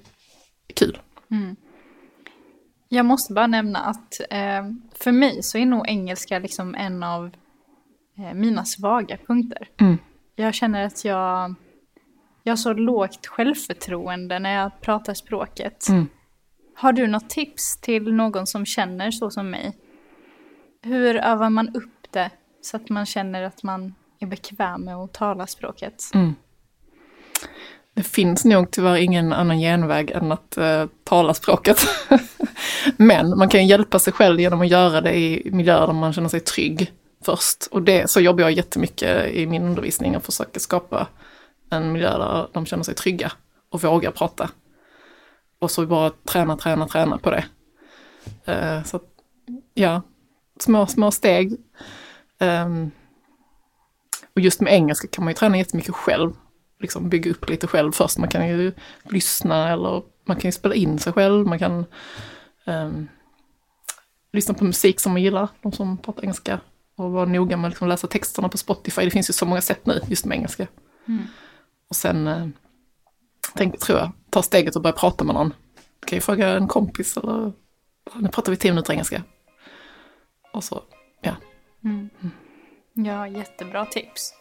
kul. 0.75 0.99
Mm. 1.31 1.57
Jag 2.89 3.07
måste 3.07 3.33
bara 3.33 3.47
nämna 3.47 3.79
att 3.79 4.21
eh, 4.31 4.63
för 4.95 5.13
mig 5.13 5.43
så 5.43 5.59
är 5.59 5.67
nog 5.67 5.89
engelska 5.89 6.39
liksom 6.39 6.75
en 6.75 7.03
av 7.03 7.31
eh, 8.19 8.35
mina 8.35 8.65
svaga 8.65 9.19
punkter. 9.27 9.69
Mm. 9.81 9.99
Jag 10.37 10.55
känner 10.55 10.87
att 10.87 11.05
jag, 11.05 11.55
jag 12.43 12.53
har 12.53 12.57
så 12.57 12.73
lågt 12.73 13.27
självförtroende 13.27 14.39
när 14.39 14.55
jag 14.55 14.81
pratar 14.81 15.15
språket. 15.15 15.89
Mm. 15.89 16.07
Har 16.75 16.93
du 16.93 17.07
något 17.07 17.31
tips 17.31 17.81
till 17.81 18.13
någon 18.13 18.47
som 18.47 18.67
känner 18.67 19.11
så 19.11 19.31
som 19.31 19.51
mig? 19.51 19.77
Hur 20.83 21.17
övar 21.17 21.51
man 21.51 21.69
upp 21.75 22.13
det 22.13 22.31
så 22.61 22.77
att 22.77 22.89
man 22.89 23.07
känner 23.07 23.43
att 23.43 23.63
man 23.63 23.95
är 24.19 24.27
bekväm 24.27 24.85
med 24.85 24.97
att 24.97 25.13
tala 25.13 25.47
språket? 25.47 26.03
Mm. 26.15 26.35
Det 27.95 28.03
finns 28.03 28.45
nog 28.45 28.71
tyvärr 28.71 28.97
ingen 28.97 29.33
annan 29.33 29.59
genväg 29.59 30.11
än 30.11 30.33
att 30.33 30.59
uh, 30.59 30.87
tala 31.05 31.35
språket. 31.35 31.81
Men 32.97 33.39
man 33.39 33.49
kan 33.49 33.67
hjälpa 33.67 33.99
sig 33.99 34.13
själv 34.13 34.41
genom 34.41 34.61
att 34.61 34.69
göra 34.69 35.01
det 35.01 35.15
i 35.15 35.51
miljöer 35.53 35.87
där 35.87 35.95
man 35.95 36.13
känner 36.13 36.29
sig 36.29 36.41
trygg 36.41 36.93
först. 37.25 37.69
Och 37.71 37.83
det, 37.83 38.11
så 38.11 38.21
jobbar 38.21 38.41
jag 38.41 38.53
jättemycket 38.53 39.33
i 39.33 39.47
min 39.47 39.63
undervisning 39.63 40.17
och 40.17 40.25
försöker 40.25 40.61
skapa 40.61 41.07
en 41.71 41.93
miljö 41.93 42.19
där 42.19 42.49
de 42.53 42.67
känner 42.67 42.85
sig 42.85 42.95
trygga 42.95 43.33
och 43.71 43.83
vågar 43.83 44.11
prata. 44.11 44.51
Och 45.59 45.71
så 45.71 45.87
bara 45.87 46.11
träna, 46.25 46.57
träna, 46.57 46.89
träna 46.89 47.19
på 47.19 47.31
det. 47.31 47.45
Uh, 48.49 48.85
så 48.85 49.01
ja, 49.75 50.03
små, 50.63 50.87
små 50.87 51.11
steg. 51.11 51.57
Um, 52.41 52.91
och 54.35 54.41
just 54.41 54.61
med 54.61 54.73
engelska 54.73 55.09
kan 55.09 55.25
man 55.25 55.31
ju 55.31 55.35
träna 55.35 55.59
jättemycket 55.59 55.95
själv. 55.95 56.33
Liksom 56.81 57.09
bygga 57.09 57.31
upp 57.31 57.51
lite 57.51 57.67
själv 57.67 57.93
först. 57.93 58.19
Man 58.19 58.29
kan 58.29 58.49
ju 58.49 58.73
lyssna 59.03 59.69
eller 59.73 60.03
man 60.25 60.37
kan 60.37 60.49
ju 60.49 60.53
spela 60.53 60.75
in 60.75 60.99
sig 60.99 61.13
själv. 61.13 61.47
Man 61.47 61.59
kan 61.59 61.85
um, 62.67 63.09
lyssna 64.33 64.55
på 64.55 64.65
musik 64.65 65.01
som 65.01 65.13
man 65.13 65.23
gillar, 65.23 65.49
de 65.63 65.73
som 65.73 65.99
pratar 65.99 66.23
engelska. 66.23 66.61
Och 66.97 67.13
vara 67.13 67.25
noga 67.25 67.57
med 67.57 67.69
att 67.69 67.73
liksom 67.73 67.89
läsa 67.89 68.07
texterna 68.07 68.49
på 68.49 68.59
Spotify. 68.59 69.05
Det 69.05 69.11
finns 69.11 69.31
ju 69.31 69.35
så 69.35 69.47
många 69.47 69.61
sätt 69.61 69.87
nu 69.87 70.01
just 70.09 70.25
med 70.25 70.37
engelska. 70.37 70.67
Mm. 71.09 71.23
Och 71.89 71.97
sen 71.97 72.29
uh, 72.29 72.49
tänk, 73.55 73.79
tror 73.79 73.99
jag, 73.99 74.13
ta 74.31 74.43
steget 74.43 74.77
och 74.77 74.83
börja 74.83 74.97
prata 74.97 75.25
med 75.25 75.35
någon. 75.35 75.55
Du 76.01 76.07
kan 76.07 76.17
ju 76.17 76.21
fråga 76.21 76.49
en 76.49 76.69
kompis 76.69 77.17
eller 77.17 77.53
nu 78.15 78.29
pratar 78.29 78.53
vi 78.53 78.57
tio 78.57 78.73
minuter 78.73 78.93
engelska. 78.93 79.23
Och 80.53 80.65
så, 80.65 80.83
ja. 81.21 81.37
Mm. 81.85 82.11
Ja, 82.93 83.29
jättebra 83.29 83.87
tips. 83.87 84.35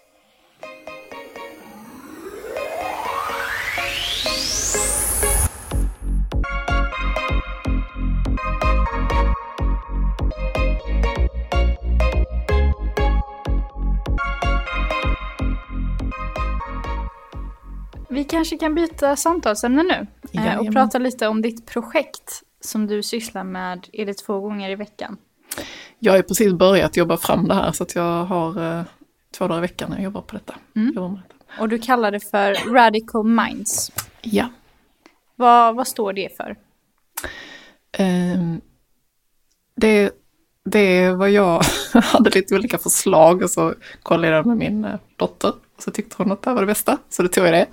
Vi 18.10 18.24
kanske 18.24 18.58
kan 18.58 18.76
byta 18.76 19.16
samtalsämne 19.16 19.84
nu 19.84 20.08
eh, 20.42 20.60
och 20.60 20.74
prata 20.74 20.98
lite 20.98 21.28
om 21.28 21.42
ditt 21.42 21.66
projekt 21.66 22.44
som 22.60 22.88
du 22.88 23.04
sysslar 23.04 23.44
med, 23.44 23.88
är 23.94 24.06
det 24.06 24.14
två 24.14 24.40
gånger 24.40 24.70
i 24.70 24.76
veckan? 24.76 25.18
Jag 26.00 26.13
har 26.13 26.22
precis 26.22 26.54
börjat 26.54 26.98
jobba 26.98 27.18
fram 27.18 27.48
det 27.48 27.54
här 27.54 27.72
så 27.72 27.84
att 27.84 27.96
jag 27.96 28.25
har 28.25 28.80
eh, 28.80 28.84
två 29.38 29.48
dagar 29.48 29.58
i 29.58 29.62
veckan 29.62 29.89
när 29.89 29.98
jag 29.98 30.04
jobbar 30.04 30.22
på 30.22 30.36
detta. 30.36 30.56
Mm. 30.75 30.94
Jobbar 30.96 31.22
detta. 31.27 31.62
Och 31.62 31.70
du 31.70 31.80
kallar 31.80 32.12
det 32.12 32.20
för 32.20 32.74
Radical 32.74 33.24
Minds. 33.24 33.92
Ja. 34.22 34.50
Vad, 35.36 35.75
vad 35.75 35.88
står 35.88 36.13
det 36.13 36.38
för? 36.38 36.56
Um, 38.00 38.62
det, 39.75 40.12
det 40.66 41.12
vad 41.12 41.30
jag 41.30 41.63
hade 41.94 42.30
lite 42.30 42.56
olika 42.56 42.77
förslag 42.77 43.44
och 43.44 43.50
så 43.50 43.74
kollade 44.04 44.36
jag 44.36 44.46
med 44.46 44.58
min 44.58 44.86
eh, 44.86 45.00
dotter. 45.16 45.50
Och 45.50 45.84
så 45.84 45.92
tyckte 45.92 46.16
hon 46.18 46.32
att 46.32 46.42
det 46.42 46.54
var 46.54 46.62
det 46.62 46.68
bästa, 46.68 46.98
så 47.10 47.24
då 47.24 47.30
tog 47.30 47.46
jag 47.46 47.54
det. 47.54 47.68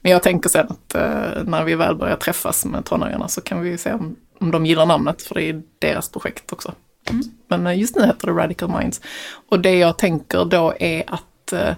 Men 0.00 0.12
jag 0.12 0.22
tänker 0.22 0.48
sen 0.48 0.66
att 0.68 0.94
uh, 0.94 1.44
när 1.44 1.64
vi 1.64 1.74
väl 1.74 1.96
börjar 1.96 2.16
träffas 2.16 2.64
med 2.64 2.84
tonåringarna 2.84 3.28
så 3.28 3.40
kan 3.40 3.60
vi 3.62 3.78
se 3.78 3.92
om, 3.92 4.16
om 4.38 4.50
de 4.50 4.66
gillar 4.66 4.86
namnet, 4.86 5.22
för 5.22 5.34
det 5.34 5.42
är 5.42 5.62
deras 5.78 6.08
projekt 6.08 6.52
också. 6.52 6.74
Mm. 7.10 7.22
Men 7.48 7.66
eh, 7.66 7.78
just 7.78 7.96
nu 7.96 8.06
heter 8.06 8.26
det 8.26 8.32
Radical 8.32 8.78
Minds. 8.78 9.00
Och 9.48 9.60
det 9.60 9.78
jag 9.78 9.98
tänker 9.98 10.44
då 10.44 10.74
är 10.78 11.04
att 11.06 11.52
eh, 11.52 11.74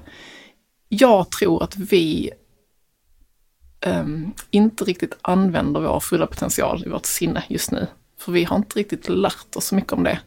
jag 0.89 1.31
tror 1.31 1.63
att 1.63 1.77
vi 1.77 2.31
eh, 3.81 4.05
inte 4.51 4.85
riktigt 4.85 5.19
använder 5.23 5.81
vår 5.81 6.01
fulla 6.01 6.27
potential 6.27 6.83
i 6.87 6.89
vårt 6.89 7.07
sinne 7.07 7.45
just 7.49 7.71
nu. 7.71 7.87
För 8.19 8.33
vi 8.33 8.45
har 8.45 8.57
inte 8.57 8.79
riktigt 8.79 9.09
lärt 9.09 9.57
oss 9.57 9.67
så 9.67 9.75
mycket 9.75 9.93
om 9.93 10.05
det. 10.05 10.19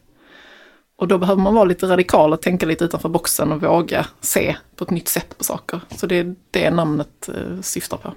Och 0.96 1.08
då 1.08 1.18
behöver 1.18 1.42
man 1.42 1.54
vara 1.54 1.64
lite 1.64 1.86
radikal 1.86 2.32
och 2.32 2.42
tänka 2.42 2.66
lite 2.66 2.84
utanför 2.84 3.08
boxen 3.08 3.52
och 3.52 3.62
våga 3.62 4.06
se 4.20 4.56
på 4.76 4.84
ett 4.84 4.90
nytt 4.90 5.08
sätt 5.08 5.38
på 5.38 5.44
saker. 5.44 5.80
Så 5.90 6.06
det 6.06 6.14
är 6.14 6.34
det 6.50 6.70
namnet 6.70 7.28
eh, 7.28 7.60
syftar 7.60 7.96
på. 7.96 8.14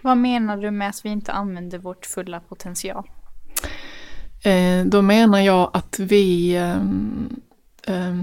Vad 0.00 0.16
menar 0.16 0.56
du 0.56 0.70
med 0.70 0.88
att 0.88 1.04
vi 1.04 1.08
inte 1.08 1.32
använder 1.32 1.78
vårt 1.78 2.06
fulla 2.06 2.40
potential? 2.40 3.08
Eh, 4.42 4.84
då 4.84 5.02
menar 5.02 5.40
jag 5.40 5.70
att 5.72 5.98
vi... 5.98 6.56
Eh, 6.56 6.80
eh, 7.94 8.22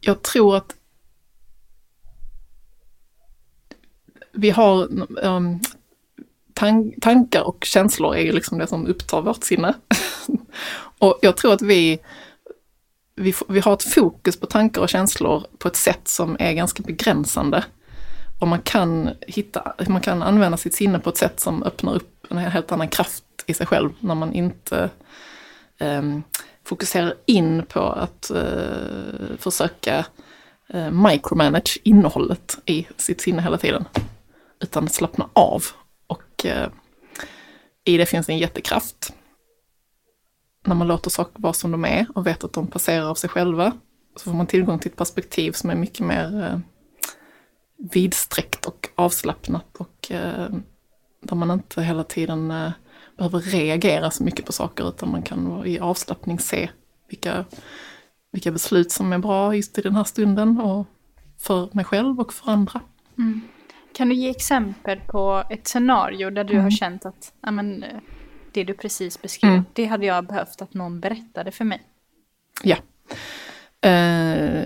jag 0.00 0.22
tror 0.22 0.56
att 0.56 0.74
vi 4.32 4.50
har 4.50 4.88
um, 5.24 5.60
tankar 7.00 7.42
och 7.42 7.64
känslor 7.64 8.16
är 8.16 8.22
ju 8.22 8.32
liksom 8.32 8.58
det 8.58 8.66
som 8.66 8.86
upptar 8.86 9.22
vårt 9.22 9.44
sinne. 9.44 9.74
och 10.98 11.18
jag 11.22 11.36
tror 11.36 11.52
att 11.52 11.62
vi, 11.62 11.98
vi, 13.14 13.34
vi 13.48 13.60
har 13.60 13.72
ett 13.72 13.94
fokus 13.94 14.40
på 14.40 14.46
tankar 14.46 14.82
och 14.82 14.88
känslor 14.88 15.46
på 15.58 15.68
ett 15.68 15.76
sätt 15.76 16.08
som 16.08 16.36
är 16.40 16.52
ganska 16.52 16.82
begränsande. 16.82 17.64
Och 18.40 18.48
man 18.48 18.60
kan, 18.60 19.10
hitta, 19.20 19.74
man 19.88 20.00
kan 20.00 20.22
använda 20.22 20.56
sitt 20.56 20.74
sinne 20.74 20.98
på 20.98 21.10
ett 21.10 21.16
sätt 21.16 21.40
som 21.40 21.62
öppnar 21.62 21.94
upp 21.94 22.26
en 22.30 22.38
helt 22.38 22.72
annan 22.72 22.88
kraft 22.88 23.24
i 23.48 23.54
sig 23.54 23.66
själv 23.66 23.90
när 24.00 24.14
man 24.14 24.32
inte 24.32 24.90
eh, 25.78 26.02
fokuserar 26.64 27.14
in 27.26 27.62
på 27.68 27.80
att 27.80 28.30
eh, 28.30 29.36
försöka 29.38 30.06
eh, 30.68 30.90
micromanage 30.90 31.78
innehållet 31.82 32.58
i 32.66 32.86
sitt 32.96 33.20
sinne 33.20 33.42
hela 33.42 33.58
tiden. 33.58 33.84
Utan 34.60 34.88
slappna 34.88 35.28
av 35.32 35.64
och 36.06 36.46
eh, 36.46 36.68
i 37.84 37.96
det 37.96 38.06
finns 38.06 38.28
en 38.28 38.38
jättekraft. 38.38 39.12
När 40.66 40.74
man 40.74 40.88
låter 40.88 41.10
saker 41.10 41.42
vara 41.42 41.52
som 41.52 41.70
de 41.70 41.84
är 41.84 42.06
och 42.14 42.26
vet 42.26 42.44
att 42.44 42.52
de 42.52 42.66
passerar 42.66 43.10
av 43.10 43.14
sig 43.14 43.30
själva 43.30 43.72
så 44.16 44.30
får 44.30 44.36
man 44.36 44.46
tillgång 44.46 44.78
till 44.78 44.90
ett 44.90 44.96
perspektiv 44.96 45.52
som 45.52 45.70
är 45.70 45.74
mycket 45.74 46.06
mer 46.06 46.44
eh, 46.44 46.58
vidsträckt 47.92 48.66
och 48.66 48.88
avslappnat 48.94 49.76
och 49.78 50.10
eh, 50.12 50.48
där 51.22 51.36
man 51.36 51.50
inte 51.50 51.82
hela 51.82 52.04
tiden 52.04 52.50
eh, 52.50 52.70
behöver 53.18 53.40
reagera 53.40 54.10
så 54.10 54.24
mycket 54.24 54.46
på 54.46 54.52
saker 54.52 54.88
utan 54.88 55.10
man 55.10 55.22
kan 55.22 55.66
i 55.66 55.78
avslappning 55.78 56.38
se 56.38 56.70
vilka, 57.08 57.44
vilka 58.30 58.50
beslut 58.50 58.92
som 58.92 59.12
är 59.12 59.18
bra 59.18 59.56
just 59.56 59.78
i 59.78 59.82
den 59.82 59.96
här 59.96 60.04
stunden 60.04 60.60
och 60.60 60.86
för 61.38 61.68
mig 61.72 61.84
själv 61.84 62.20
och 62.20 62.32
för 62.32 62.50
andra. 62.50 62.80
Mm. 63.18 63.40
Kan 63.92 64.08
du 64.08 64.14
ge 64.14 64.30
exempel 64.30 65.00
på 65.00 65.44
ett 65.50 65.68
scenario 65.68 66.30
där 66.30 66.44
du 66.44 66.52
mm. 66.52 66.64
har 66.64 66.70
känt 66.70 67.06
att 67.06 67.32
amen, 67.40 67.84
det 68.52 68.64
du 68.64 68.74
precis 68.74 69.22
beskrev, 69.22 69.50
mm. 69.50 69.64
det 69.72 69.84
hade 69.84 70.06
jag 70.06 70.26
behövt 70.26 70.62
att 70.62 70.74
någon 70.74 71.00
berättade 71.00 71.50
för 71.50 71.64
mig? 71.64 71.82
Ja. 72.62 72.76
Eh, 73.88 74.64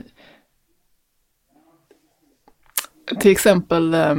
till 3.21 3.30
exempel 3.30 3.94
eh, 3.94 4.14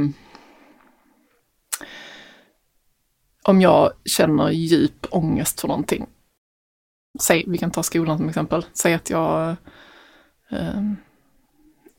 om 3.44 3.60
jag 3.60 3.92
känner 4.04 4.50
djup 4.50 5.06
ångest 5.10 5.60
för 5.60 5.68
någonting. 5.68 6.06
Säg, 7.20 7.44
vi 7.46 7.58
kan 7.58 7.70
ta 7.70 7.82
skolan 7.82 8.18
som 8.18 8.28
exempel. 8.28 8.66
Säg 8.72 8.94
att 8.94 9.10
jag, 9.10 9.56
eh, 10.50 10.82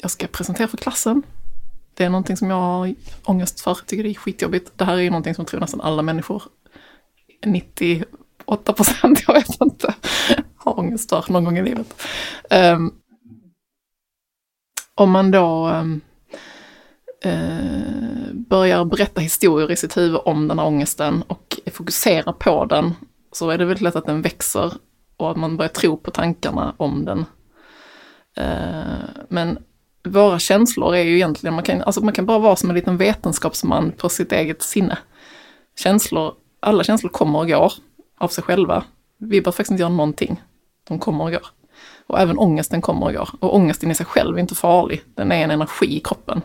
jag 0.01 0.11
ska 0.11 0.27
presentera 0.27 0.67
för 0.67 0.77
klassen. 0.77 1.23
det 1.93 2.03
är 2.03 2.09
någonting 2.09 2.37
som 2.37 2.49
jag 2.49 2.55
har 2.55 2.95
ångest 3.23 3.61
för, 3.61 3.77
tycker 3.85 4.03
det 4.03 4.09
är 4.09 4.13
skitjobbigt. 4.13 4.77
Det 4.77 4.85
här 4.85 4.97
är 4.97 5.01
ju 5.01 5.09
någonting 5.09 5.35
som 5.35 5.41
jag 5.41 5.47
tror 5.47 5.59
nästan 5.59 5.81
alla 5.81 6.01
människor, 6.01 6.43
98 7.45 8.73
procent, 8.73 9.23
jag 9.27 9.33
vet 9.33 9.61
inte, 9.61 9.95
har 10.55 10.79
ångest 10.79 11.09
för 11.09 11.33
någon 11.33 11.43
gång 11.43 11.57
i 11.57 11.63
livet. 11.63 12.01
Eh, 12.49 12.79
om 14.95 15.11
man 15.11 15.31
då 15.31 15.67
ehm, 15.67 16.01
eh, 17.23 18.24
börjar 18.35 18.85
berätta 18.85 19.21
historier 19.21 19.71
i 19.71 19.75
sitt 19.75 19.97
huvud 19.97 20.19
om 20.25 20.47
den 20.47 20.59
här 20.59 20.65
ångesten 20.65 21.23
och 21.27 21.59
fokuserar 21.71 22.33
på 22.33 22.65
den, 22.65 22.93
så 23.31 23.49
är 23.49 23.57
det 23.57 23.65
väldigt 23.65 23.81
lätt 23.81 23.95
att 23.95 24.05
den 24.05 24.21
växer 24.21 24.73
och 25.17 25.31
att 25.31 25.37
man 25.37 25.57
börjar 25.57 25.69
tro 25.69 25.97
på 25.97 26.11
tankarna 26.11 26.73
om 26.77 27.05
den. 27.05 27.25
Eh, 28.37 29.05
men 29.29 29.57
våra 30.03 30.39
känslor 30.39 30.95
är 30.95 31.03
ju 31.03 31.15
egentligen, 31.15 31.53
man 31.53 31.63
kan, 31.63 31.81
alltså 31.81 32.01
man 32.01 32.13
kan 32.13 32.25
bara 32.25 32.39
vara 32.39 32.55
som 32.55 32.69
en 32.69 32.75
liten 32.75 32.97
vetenskapsman 32.97 33.91
på 33.91 34.09
sitt 34.09 34.31
eget 34.31 34.61
sinne. 34.61 34.97
Känslor, 35.79 36.33
alla 36.59 36.83
känslor 36.83 37.09
kommer 37.09 37.39
och 37.39 37.47
går 37.47 37.73
av 38.17 38.27
sig 38.27 38.43
själva. 38.43 38.83
Vi 39.17 39.27
behöver 39.27 39.51
faktiskt 39.51 39.71
inte 39.71 39.81
göra 39.81 39.93
någonting. 39.93 40.41
De 40.87 40.99
kommer 40.99 41.23
och 41.23 41.31
går. 41.31 41.47
Och 42.07 42.19
även 42.19 42.37
ångesten 42.37 42.81
kommer 42.81 43.05
och 43.05 43.13
går. 43.13 43.29
Och 43.39 43.55
ångesten 43.55 43.91
i 43.91 43.95
sig 43.95 44.05
själv 44.05 44.35
är 44.35 44.41
inte 44.41 44.55
farlig. 44.55 45.01
Den 45.15 45.31
är 45.31 45.43
en 45.43 45.51
energi 45.51 45.97
i 45.97 45.99
kroppen. 45.99 46.41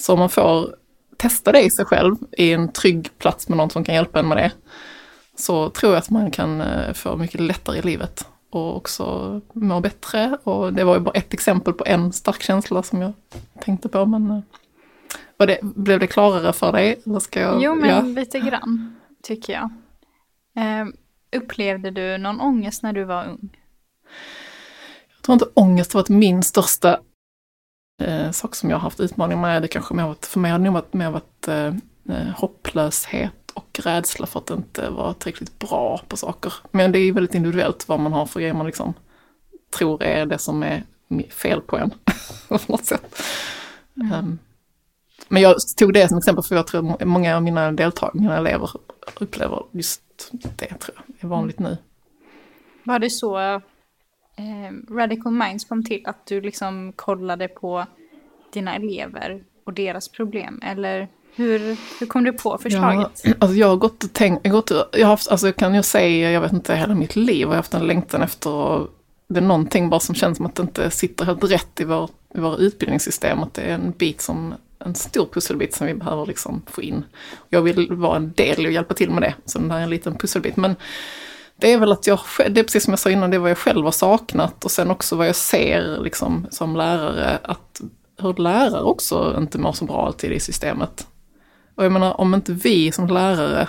Så 0.00 0.12
om 0.12 0.18
man 0.18 0.30
får 0.30 0.74
testa 1.16 1.52
det 1.52 1.62
i 1.62 1.70
sig 1.70 1.84
själv 1.84 2.16
i 2.32 2.52
en 2.52 2.72
trygg 2.72 3.10
plats 3.18 3.48
med 3.48 3.56
någon 3.58 3.70
som 3.70 3.84
kan 3.84 3.94
hjälpa 3.94 4.18
en 4.18 4.28
med 4.28 4.36
det. 4.36 4.52
Så 5.36 5.70
tror 5.70 5.92
jag 5.92 5.98
att 5.98 6.10
man 6.10 6.30
kan 6.30 6.60
eh, 6.60 6.92
få 6.92 7.16
mycket 7.16 7.40
lättare 7.40 7.78
i 7.78 7.82
livet 7.82 8.26
och 8.50 8.76
också 8.76 9.40
må 9.52 9.80
bättre. 9.80 10.38
Och 10.44 10.72
det 10.72 10.84
var 10.84 10.94
ju 10.94 11.00
bara 11.00 11.14
ett 11.14 11.34
exempel 11.34 11.72
på 11.72 11.84
en 11.86 12.12
stark 12.12 12.42
känsla 12.42 12.82
som 12.82 13.02
jag 13.02 13.12
tänkte 13.60 13.88
på. 13.88 14.06
Men 14.06 14.30
eh, 14.30 14.40
var 15.36 15.46
det, 15.46 15.58
blev 15.62 16.00
det 16.00 16.06
klarare 16.06 16.52
för 16.52 16.72
dig? 16.72 17.00
Eller 17.06 17.20
ska 17.20 17.40
jag, 17.40 17.62
jo, 17.62 17.74
men 17.74 17.90
ja. 17.90 18.00
lite 18.00 18.40
grann 18.40 18.96
tycker 19.22 19.52
jag. 19.52 19.70
Eh, 20.64 20.86
upplevde 21.36 21.90
du 21.90 22.18
någon 22.18 22.40
ångest 22.40 22.82
när 22.82 22.92
du 22.92 23.04
var 23.04 23.26
ung? 23.26 23.56
Jag 25.16 25.22
tror 25.22 25.32
inte 25.32 25.48
ångest 25.54 25.94
varit 25.94 26.08
min 26.08 26.42
största 26.42 27.00
eh, 27.98 28.30
sak 28.30 28.54
som 28.54 28.70
jag 28.70 28.76
har 28.76 28.82
haft 28.82 29.00
utmaning 29.00 29.40
med. 29.40 29.62
Det 29.62 29.68
kanske 29.68 29.94
mer 29.94 30.06
varit, 30.06 30.26
för 30.26 30.40
mig 30.40 30.50
har 30.50 30.58
det 30.58 30.64
nog 30.64 30.74
varit, 30.74 30.92
mer 30.92 31.10
varit 31.10 31.48
eh, 31.48 31.66
eh 32.16 32.28
hopplöshet 32.36 33.50
och 33.54 33.80
rädsla 33.84 34.26
för 34.26 34.38
att 34.38 34.50
inte 34.50 34.90
vara 34.90 35.14
tillräckligt 35.14 35.58
bra 35.58 36.00
på 36.08 36.16
saker. 36.16 36.52
Men 36.70 36.92
det 36.92 36.98
är 36.98 37.12
väldigt 37.12 37.34
individuellt 37.34 37.88
vad 37.88 38.00
man 38.00 38.12
har 38.12 38.26
för 38.26 38.40
grejer 38.40 38.54
man 38.54 38.66
liksom 38.66 38.94
tror 39.70 40.02
är 40.02 40.26
det 40.26 40.38
som 40.38 40.62
är 40.62 40.84
fel 41.30 41.60
på 41.60 41.76
en. 41.76 41.90
på 42.48 42.58
något 42.66 42.84
sätt. 42.84 43.22
Mm. 43.96 44.12
Um, 44.12 44.38
men 45.28 45.42
jag 45.42 45.56
tog 45.78 45.92
det 45.92 46.08
som 46.08 46.18
exempel 46.18 46.44
för 46.44 46.56
jag 46.56 46.66
tror 46.66 47.04
många 47.04 47.36
av 47.36 47.42
mina 47.42 47.72
deltagare, 47.72 48.20
mina 48.20 48.36
elever 48.36 48.70
upplever 49.20 49.62
just 49.72 50.02
det 50.56 50.66
tror 50.66 50.96
jag 51.06 51.14
är 51.20 51.28
vanligt 51.28 51.58
nu. 51.58 51.76
Var 52.84 52.98
det 52.98 53.10
så 53.10 53.60
eh, 54.38 54.94
Radical 54.94 55.32
Minds 55.32 55.64
kom 55.64 55.84
till? 55.84 56.02
Att 56.04 56.26
du 56.26 56.40
liksom 56.40 56.92
kollade 56.96 57.48
på 57.48 57.86
dina 58.52 58.74
elever 58.74 59.42
och 59.64 59.72
deras 59.72 60.08
problem? 60.08 60.60
Eller 60.64 61.08
hur, 61.34 61.76
hur 62.00 62.06
kom 62.06 62.24
du 62.24 62.32
på 62.32 62.58
förslaget? 62.58 63.20
Ja, 63.24 63.32
alltså 63.38 63.56
jag 63.56 63.68
har 63.68 63.76
gått 63.76 64.04
och 64.04 64.12
tänkt, 64.12 64.40
jag, 64.44 64.52
gått, 64.52 64.70
jag 64.92 65.06
har 65.06 65.10
haft, 65.10 65.28
alltså 65.28 65.52
kan 65.52 65.74
jag 65.74 65.84
säga, 65.84 66.30
jag 66.30 66.40
vet 66.40 66.52
inte, 66.52 66.74
hela 66.74 66.94
mitt 66.94 67.16
liv 67.16 67.46
har 67.46 67.54
jag 67.54 67.58
haft 67.58 67.74
en 67.74 67.86
längtan 67.86 68.22
efter 68.22 68.86
det 69.28 69.40
är 69.40 69.44
någonting 69.44 69.90
bara 69.90 70.00
som 70.00 70.14
känns 70.14 70.36
som 70.36 70.46
att 70.46 70.54
det 70.54 70.62
inte 70.62 70.90
sitter 70.90 71.24
helt 71.24 71.44
rätt 71.44 71.80
i 71.80 71.84
vår, 71.84 72.10
i 72.34 72.40
vår 72.40 72.60
utbildningssystem. 72.60 73.42
Att 73.42 73.54
det 73.54 73.62
är 73.62 73.74
en 73.74 73.94
bit 73.98 74.20
som, 74.20 74.54
en 74.78 74.94
stor 74.94 75.26
pusselbit 75.32 75.74
som 75.74 75.86
vi 75.86 75.94
behöver 75.94 76.26
liksom 76.26 76.62
få 76.66 76.82
in. 76.82 77.04
Jag 77.48 77.62
vill 77.62 77.92
vara 77.92 78.16
en 78.16 78.32
del 78.32 78.66
och 78.66 78.72
hjälpa 78.72 78.94
till 78.94 79.10
med 79.10 79.22
det, 79.22 79.34
så 79.44 79.58
det 79.58 79.72
här 79.72 79.78
är 79.78 79.84
en 79.84 79.90
liten 79.90 80.14
pusselbit. 80.14 80.56
Men 80.56 80.76
det 81.60 81.72
är 81.72 81.78
väl 81.78 81.92
att 81.92 82.06
jag, 82.06 82.18
det 82.50 82.60
är 82.60 82.64
precis 82.64 82.84
som 82.84 82.92
jag 82.92 82.98
sa 82.98 83.10
innan, 83.10 83.30
det 83.30 83.36
är 83.36 83.38
vad 83.38 83.50
jag 83.50 83.58
själv 83.58 83.84
har 83.84 83.92
saknat 83.92 84.64
och 84.64 84.70
sen 84.70 84.90
också 84.90 85.16
vad 85.16 85.28
jag 85.28 85.36
ser 85.36 86.00
liksom 86.00 86.46
som 86.50 86.76
lärare, 86.76 87.38
att 87.42 87.80
hur 88.18 88.34
lärare 88.34 88.82
också 88.82 89.34
inte 89.38 89.58
mår 89.58 89.72
så 89.72 89.84
bra 89.84 90.06
alltid 90.06 90.32
i 90.32 90.40
systemet. 90.40 91.06
Och 91.74 91.84
jag 91.84 91.92
menar, 91.92 92.20
om 92.20 92.34
inte 92.34 92.52
vi 92.52 92.92
som 92.92 93.06
lärare 93.06 93.68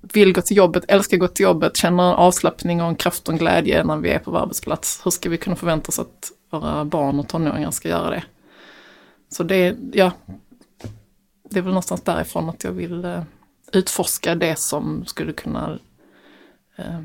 vill 0.00 0.32
gå 0.32 0.40
till 0.40 0.56
jobbet, 0.56 0.84
älskar 0.88 1.16
gå 1.16 1.28
till 1.28 1.44
jobbet, 1.44 1.76
känner 1.76 2.10
en 2.10 2.14
avslappning 2.14 2.82
och 2.82 2.88
en 2.88 2.96
kraft 2.96 3.28
och 3.28 3.32
en 3.32 3.38
glädje 3.38 3.84
när 3.84 3.96
vi 3.96 4.10
är 4.10 4.18
på 4.18 4.30
vår 4.30 4.38
arbetsplats. 4.38 5.00
Hur 5.04 5.10
ska 5.10 5.28
vi 5.28 5.38
kunna 5.38 5.56
förvänta 5.56 5.88
oss 5.88 5.98
att 5.98 6.32
våra 6.50 6.84
barn 6.84 7.18
och 7.18 7.28
tonåringar 7.28 7.70
ska 7.70 7.88
göra 7.88 8.10
det? 8.10 8.24
Så 9.28 9.42
det, 9.42 9.76
ja, 9.92 10.12
det 11.50 11.58
är 11.58 11.62
väl 11.62 11.72
någonstans 11.72 12.02
därifrån 12.02 12.48
att 12.48 12.64
jag 12.64 12.72
vill 12.72 13.04
eh, 13.04 13.22
utforska 13.72 14.34
det 14.34 14.58
som 14.58 15.04
skulle 15.06 15.32
kunna 15.32 15.78
eh, 16.76 17.00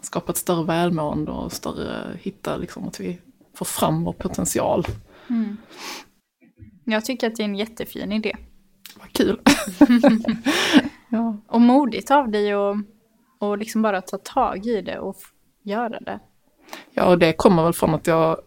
skapa 0.00 0.32
ett 0.32 0.38
större 0.38 0.64
välmående 0.64 1.30
och 1.30 1.52
större, 1.52 2.18
hitta 2.20 2.56
liksom 2.56 2.88
att 2.88 3.00
vi 3.00 3.18
får 3.54 3.66
fram 3.66 4.04
vår 4.04 4.12
potential. 4.12 4.86
Mm. 5.30 5.56
Jag 6.84 7.04
tycker 7.04 7.26
att 7.26 7.36
det 7.36 7.42
är 7.42 7.44
en 7.44 7.56
jättefin 7.56 8.12
idé. 8.12 8.36
Vad 8.98 9.12
kul. 9.12 9.40
ja. 11.08 11.36
Och 11.46 11.60
modigt 11.60 12.10
av 12.10 12.30
dig 12.30 12.56
och, 12.56 12.76
och 13.38 13.58
liksom 13.58 13.82
bara 13.82 14.00
ta 14.00 14.18
tag 14.18 14.66
i 14.66 14.82
det 14.82 14.98
och 14.98 15.16
göra 15.62 16.00
det. 16.00 16.20
Ja, 16.90 17.04
och 17.04 17.18
det 17.18 17.32
kommer 17.32 17.64
väl 17.64 17.72
från 17.72 17.94
att 17.94 18.06
jag 18.06 18.40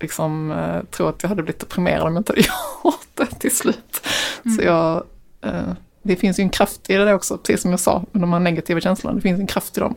liksom 0.00 0.50
eh, 0.50 0.84
tror 0.84 1.08
att 1.08 1.22
jag 1.22 1.28
hade 1.28 1.42
blivit 1.42 1.60
deprimerad 1.60 2.06
om 2.06 2.12
jag 2.12 2.20
inte 2.20 2.32
hade 2.32 2.40
gjort 2.84 3.08
det 3.14 3.26
till 3.26 3.56
slut. 3.56 4.06
Mm. 4.44 4.56
Så 4.56 4.64
jag, 4.64 5.04
eh, 5.40 5.72
det 6.04 6.16
finns 6.16 6.38
ju 6.38 6.42
en 6.42 6.50
kraft 6.50 6.90
i 6.90 6.94
det 6.94 7.14
också, 7.14 7.38
precis 7.38 7.62
som 7.62 7.70
jag 7.70 7.80
sa, 7.80 8.04
de 8.12 8.32
här 8.32 8.40
negativa 8.40 8.80
känslorna. 8.80 9.16
Det 9.16 9.22
finns 9.22 9.40
en 9.40 9.46
kraft 9.46 9.76
i 9.76 9.80
dem. 9.80 9.94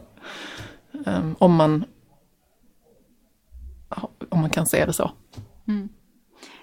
Um, 1.05 1.35
om 1.39 1.55
man 1.55 1.85
om 4.29 4.41
man 4.41 4.49
kan 4.49 4.65
se 4.65 4.85
det 4.85 4.93
så. 4.93 5.11
Mm. 5.67 5.89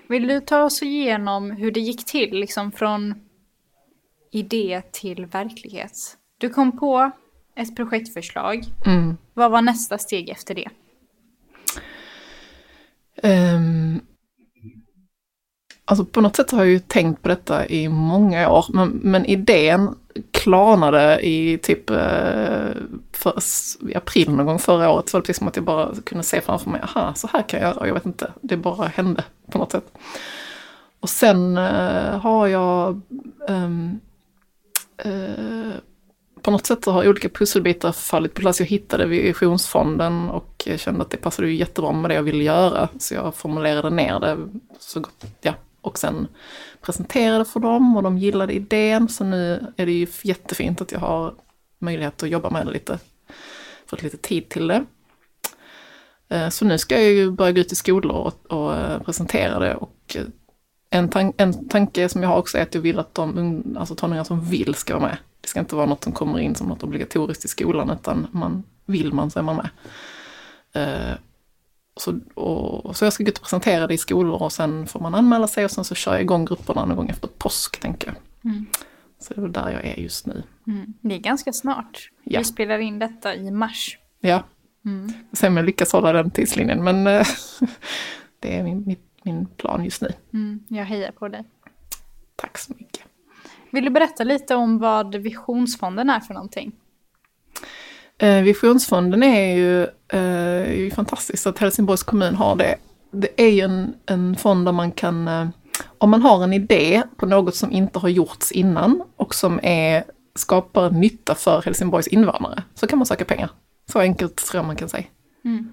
Vill 0.09 0.29
du 0.29 0.41
ta 0.41 0.63
oss 0.63 0.83
igenom 0.83 1.51
hur 1.51 1.71
det 1.73 1.81
gick 1.81 2.05
till, 2.05 2.31
liksom 2.31 2.73
från 2.73 3.15
idé 4.33 4.83
till 4.93 5.27
verklighet? 5.27 5.93
Du 6.39 6.49
kom 6.49 6.79
på 6.79 7.11
ett 7.57 7.77
projektförslag. 7.77 8.65
Mm. 8.87 9.17
Vad 9.35 9.51
var 9.51 9.63
nästa 9.63 9.99
steg 9.99 10.29
efter 10.29 10.55
det? 10.55 10.69
Um, 13.23 14.01
alltså 15.85 16.05
på 16.05 16.21
något 16.21 16.37
sätt 16.37 16.51
har 16.51 16.59
jag 16.59 16.69
ju 16.69 16.79
tänkt 16.79 17.23
på 17.23 17.29
detta 17.29 17.67
i 17.67 17.89
många 17.89 18.51
år, 18.51 18.67
men, 18.69 18.89
men 18.89 19.27
idén 19.27 19.95
klarnade 20.31 21.27
i 21.27 21.59
typ 21.59 21.91
eh, 21.91 22.69
för, 23.13 23.35
i 23.89 23.95
april 23.95 24.31
någon 24.31 24.47
gång 24.47 24.59
förra 24.59 24.91
året. 24.91 25.09
Så 25.09 25.17
var 25.17 25.21
det 25.21 25.27
precis 25.27 25.39
som 25.39 25.49
att 25.49 25.57
jag 25.57 25.65
bara 25.65 25.95
kunde 26.05 26.25
se 26.25 26.41
framför 26.41 26.71
mig, 26.71 26.81
aha, 26.81 27.15
så 27.15 27.29
här 27.33 27.43
kan 27.43 27.61
jag 27.61 27.75
göra. 27.75 27.87
Jag 27.87 27.95
vet 27.95 28.07
inte, 28.07 28.33
det 28.41 28.57
bara 28.57 28.87
hände 28.87 29.25
på 29.51 29.59
något 29.59 29.73
sätt. 29.73 29.93
Och 31.01 31.09
sen 31.09 31.59
eh, 31.59 32.19
har 32.19 32.47
jag 32.47 33.01
um, 33.49 34.01
eh, 34.99 35.75
på 36.43 36.51
något 36.51 36.67
sätt 36.67 36.85
så 36.85 36.93
har 36.93 37.09
olika 37.09 37.29
pusselbitar 37.29 37.93
fallit 37.93 38.35
på 38.35 38.41
plats. 38.41 38.61
Jag 38.61 38.67
hittade 38.67 39.07
Visionsfonden 39.07 40.31
och 40.31 40.69
kände 40.77 41.03
att 41.03 41.11
det 41.11 41.17
passade 41.17 41.49
ju 41.49 41.55
jättebra 41.55 41.93
med 41.93 42.11
det 42.11 42.15
jag 42.15 42.23
ville 42.23 42.45
göra. 42.45 42.89
Så 42.99 43.15
jag 43.15 43.35
formulerade 43.35 43.91
ner 43.91 44.21
det 44.21 44.39
så 44.79 45.01
gott, 45.01 45.25
ja, 45.41 45.55
och 45.85 45.99
sen 45.99 46.29
presenterade 46.81 47.45
för 47.45 47.61
dem 47.61 47.97
och 47.97 48.03
de 48.03 48.19
gillade 48.19 48.53
idén. 48.53 49.09
Så 49.09 49.25
nu 49.25 49.67
är 49.77 49.87
det 49.87 49.93
ju 49.93 50.07
jättefint 50.23 50.81
att 50.81 50.93
jag 50.93 51.01
har 51.01 51.35
möjlighet 51.79 52.23
att 52.23 52.29
jobba 52.29 52.51
med 52.51 52.67
det 52.67 52.73
lite, 52.73 52.99
fått 53.87 54.03
lite 54.03 54.17
tid 54.17 54.49
till 54.49 54.67
det. 54.67 54.85
Eh, 56.29 56.49
så 56.49 56.65
nu 56.65 56.79
ska 56.79 56.95
jag 56.95 57.13
ju 57.13 57.31
börja 57.31 57.53
gå 57.53 57.61
ut 57.61 57.73
i 57.73 57.77
skolor 57.77 58.13
och, 58.13 58.53
och 58.53 58.77
eh, 58.77 59.03
presentera 59.03 59.59
det 59.59 59.75
och 59.75 60.17
eh, 60.17 60.25
en, 60.91 61.09
tan 61.09 61.33
en 61.37 61.69
tanke 61.69 62.09
som 62.09 62.23
jag 62.23 62.29
har 62.29 62.39
också 62.39 62.59
är 62.59 62.63
att 62.63 62.75
jag 62.75 62.83
vill 62.83 62.99
att 62.99 63.15
de 63.15 63.77
alltså 63.79 63.95
tonåringar 63.95 64.25
som 64.25 64.45
vill 64.45 64.75
ska 64.75 64.95
vara 64.99 65.09
med. 65.09 65.17
Det 65.41 65.49
ska 65.49 65.61
inte 65.61 65.77
vara 65.77 65.87
något 65.87 66.05
som 66.05 66.13
kommer 66.13 66.39
in 66.39 66.55
som 66.55 66.69
något 66.69 66.83
obligatoriskt 66.83 67.45
i 67.45 67.49
skolan 67.49 67.91
utan 67.91 68.27
man, 68.31 68.63
vill 68.87 69.13
man 69.13 69.31
så 69.31 69.39
är 69.39 69.43
man 69.43 69.57
med. 69.57 69.69
Så, 71.97 72.21
och, 72.35 72.97
så 72.97 73.05
jag 73.05 73.13
ska 73.13 73.25
gå 73.25 73.29
ut 73.29 73.39
och 73.39 73.45
presentera 73.45 73.87
det 73.87 73.95
i 73.95 73.99
skolor 73.99 74.43
och 74.43 74.53
sen 74.53 74.87
får 74.87 75.01
man 75.01 75.15
anmäla 75.15 75.47
sig 75.47 75.65
och 75.65 75.71
sen 75.71 75.85
så 75.85 75.95
kör 75.95 76.13
jag 76.13 76.23
igång 76.23 76.45
grupperna 76.45 76.85
någon 76.85 76.97
gång 76.97 77.09
efter 77.09 77.29
påsk 77.29 77.81
tänker 77.81 78.09
jag. 78.09 78.17
Mm. 78.53 78.67
Så 79.19 79.35
det 79.35 79.41
är 79.41 79.49
där 79.49 79.71
jag 79.71 79.85
är 79.85 79.97
just 79.97 80.27
nu. 80.27 80.43
Mm. 80.67 80.95
Det 81.01 81.15
är 81.15 81.19
ganska 81.19 81.53
snart. 81.53 82.11
Ja. 82.25 82.39
Vi 82.39 82.45
spelar 82.45 82.79
in 82.79 82.99
detta 82.99 83.35
i 83.35 83.51
mars. 83.51 83.99
Ja. 84.21 84.43
Mm. 84.85 85.13
Se 85.33 85.49
om 85.49 85.57
jag 85.57 85.67
lyckas 85.67 85.93
hålla 85.93 86.13
den 86.13 86.31
tidslinjen 86.31 86.85
men 86.85 87.05
det 88.39 88.57
är 88.57 88.63
min, 88.63 88.85
min, 88.87 88.99
min, 89.23 89.47
plan 89.47 89.85
just 89.85 90.03
nu. 90.03 90.09
Mm. 90.33 90.65
Jag 90.69 90.85
hejar 90.85 91.13
på 91.13 91.29
dig. 91.29 91.45
Tack 92.37 92.59
så 92.59 92.73
mycket. 92.79 93.03
Vill 93.71 93.85
du 93.85 93.91
berätta 93.91 94.25
lite 94.25 94.55
om 94.55 94.79
vad 94.79 95.15
Visionsfonden 95.15 96.11
är 96.11 96.21
för 96.21 96.35
någonting? 96.35 96.73
Eh, 98.19 98.43
Visionsfonden 98.43 99.23
är 99.23 99.57
ju, 99.57 99.83
eh, 99.83 100.71
är 100.71 100.75
ju 100.75 100.91
fantastiskt 100.91 101.47
att 101.47 101.59
Helsingborgs 101.59 102.03
kommun 102.03 102.35
har 102.35 102.57
det 102.57 102.77
det 103.15 103.43
är 103.43 103.49
ju 103.49 103.61
en, 103.61 103.95
en 104.07 104.37
fond 104.37 104.67
där 104.67 104.73
man 104.73 104.93
kan, 104.93 105.29
eh, 105.29 105.49
om 105.99 106.11
man 106.11 106.23
har 106.23 106.45
en 106.45 106.53
idé 106.53 107.03
på 107.17 107.27
något 107.27 107.55
som 107.55 107.73
inte 107.73 107.99
har 107.99 108.09
gjorts 108.09 108.53
innan 108.53 109.03
och 109.17 109.35
som 109.35 109.61
är, 109.63 110.05
skapar 110.35 110.91
nytta 110.91 111.35
för 111.35 111.63
Helsingborgs 111.63 112.09
invånare, 112.09 112.63
så 112.75 112.87
kan 112.87 112.99
man 112.99 113.07
söka 113.07 113.25
pengar. 113.25 113.51
Så 113.93 113.99
enkelt 113.99 114.37
tror 114.37 114.59
jag 114.59 114.67
man 114.67 114.77
kan 114.77 114.89
säga. 114.89 115.05
Mm. 115.45 115.73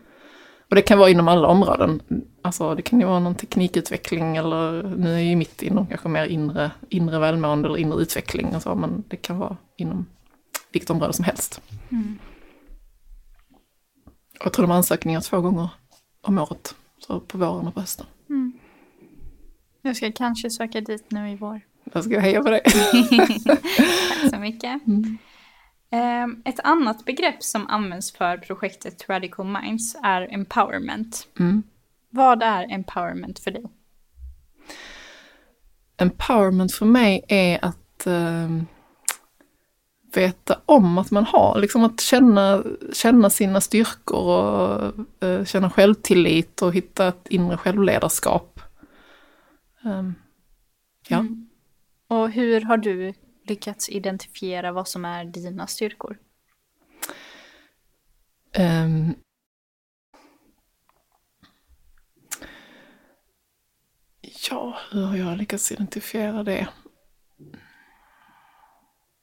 Och 0.70 0.76
det 0.76 0.82
kan 0.82 1.00
vara 1.00 1.10
inom 1.10 1.28
alla 1.28 1.48
områden. 1.48 2.02
Alltså 2.42 2.76
det 2.76 2.82
kan 2.82 3.00
ju 3.00 3.06
vara 3.06 3.20
någon 3.20 3.36
teknikutveckling 3.36 4.38
eller 4.38 4.84
nu 4.84 5.14
är 5.14 5.20
ju 5.20 5.36
mitt 5.36 5.62
inom 5.62 5.88
kanske 5.88 6.10
mer 6.10 6.26
inre, 6.26 6.72
inre 6.90 7.20
välmående 7.20 7.68
eller 7.68 7.78
inre 7.78 8.02
utveckling 8.02 8.56
och 8.56 8.62
så, 8.62 8.76
men 8.76 9.04
det 9.08 9.16
kan 9.16 9.38
vara 9.38 9.58
inom 9.78 10.06
vilket 10.72 10.90
område 10.90 11.14
som 11.14 11.26
helst. 11.26 11.62
Mm. 11.92 12.20
Jag 14.44 14.54
tror 14.54 14.64
de 14.64 14.70
har 14.70 14.78
ansökningar 14.78 15.22
två 15.22 15.42
gånger 15.42 15.70
om 16.22 16.38
året, 16.38 16.76
så 17.00 17.20
på 17.20 17.38
våren 17.38 17.68
och 17.68 17.74
på 17.74 17.80
hösten. 17.80 18.06
Mm. 18.30 18.54
Jag 19.82 19.96
ska 19.96 20.12
kanske 20.12 20.50
söka 20.50 20.82
dit 20.82 21.12
nu 21.12 21.30
i 21.32 21.36
vår. 21.36 21.62
Jag 21.94 22.04
ska 22.04 22.20
heja 22.20 22.44
på 22.44 22.50
dig. 22.50 22.62
Tack 23.46 24.30
så 24.30 24.40
mycket. 24.40 24.88
Mm. 24.88 25.18
Ehm, 25.92 26.42
Ett 26.46 26.60
annat 26.60 27.06
begrepp 27.06 27.44
som 27.44 27.68
används 27.68 28.12
för 28.12 28.38
projektet 28.38 29.10
Radical 29.10 29.46
Minds 29.62 29.96
är 30.04 30.34
empowerment. 30.34 31.28
Mm. 31.40 31.64
Vad 32.10 32.44
är 32.44 32.74
empowerment 32.74 33.40
för 33.40 33.52
dig? 33.52 33.64
Empowerment 35.98 36.74
för 36.74 36.86
mig 36.86 37.26
är 37.28 37.66
att 37.66 38.08
eh, 38.08 38.50
veta 40.18 40.60
om 40.66 40.98
att 40.98 41.12
man 41.12 41.26
har, 41.26 41.60
liksom 41.60 41.84
att 41.84 42.02
känna, 42.02 42.64
känna 42.94 43.30
sina 43.30 43.62
styrkor 43.62 44.18
och 44.18 44.94
eh, 45.28 45.46
känna 45.46 45.70
självtillit 45.70 46.62
och 46.62 46.74
hitta 46.74 47.08
ett 47.08 47.28
inre 47.30 47.58
självledarskap. 47.58 48.60
Ehm, 49.84 50.14
ja. 51.08 51.20
Mm. 51.20 51.50
Och 52.08 52.32
hur 52.32 52.62
har 52.62 52.78
du 52.78 53.14
lyckats 53.44 53.90
identifiera 53.90 54.72
vad 54.72 54.88
som 54.88 55.06
är 55.06 55.26
dina 55.26 55.68
styrkor? 55.68 56.18
Ehm. 58.54 59.14
ja, 64.50 64.78
hur 64.92 65.06
har 65.06 65.16
jag 65.16 65.38
lyckats 65.38 65.72
identifiera 65.72 66.44
det? 66.44 66.68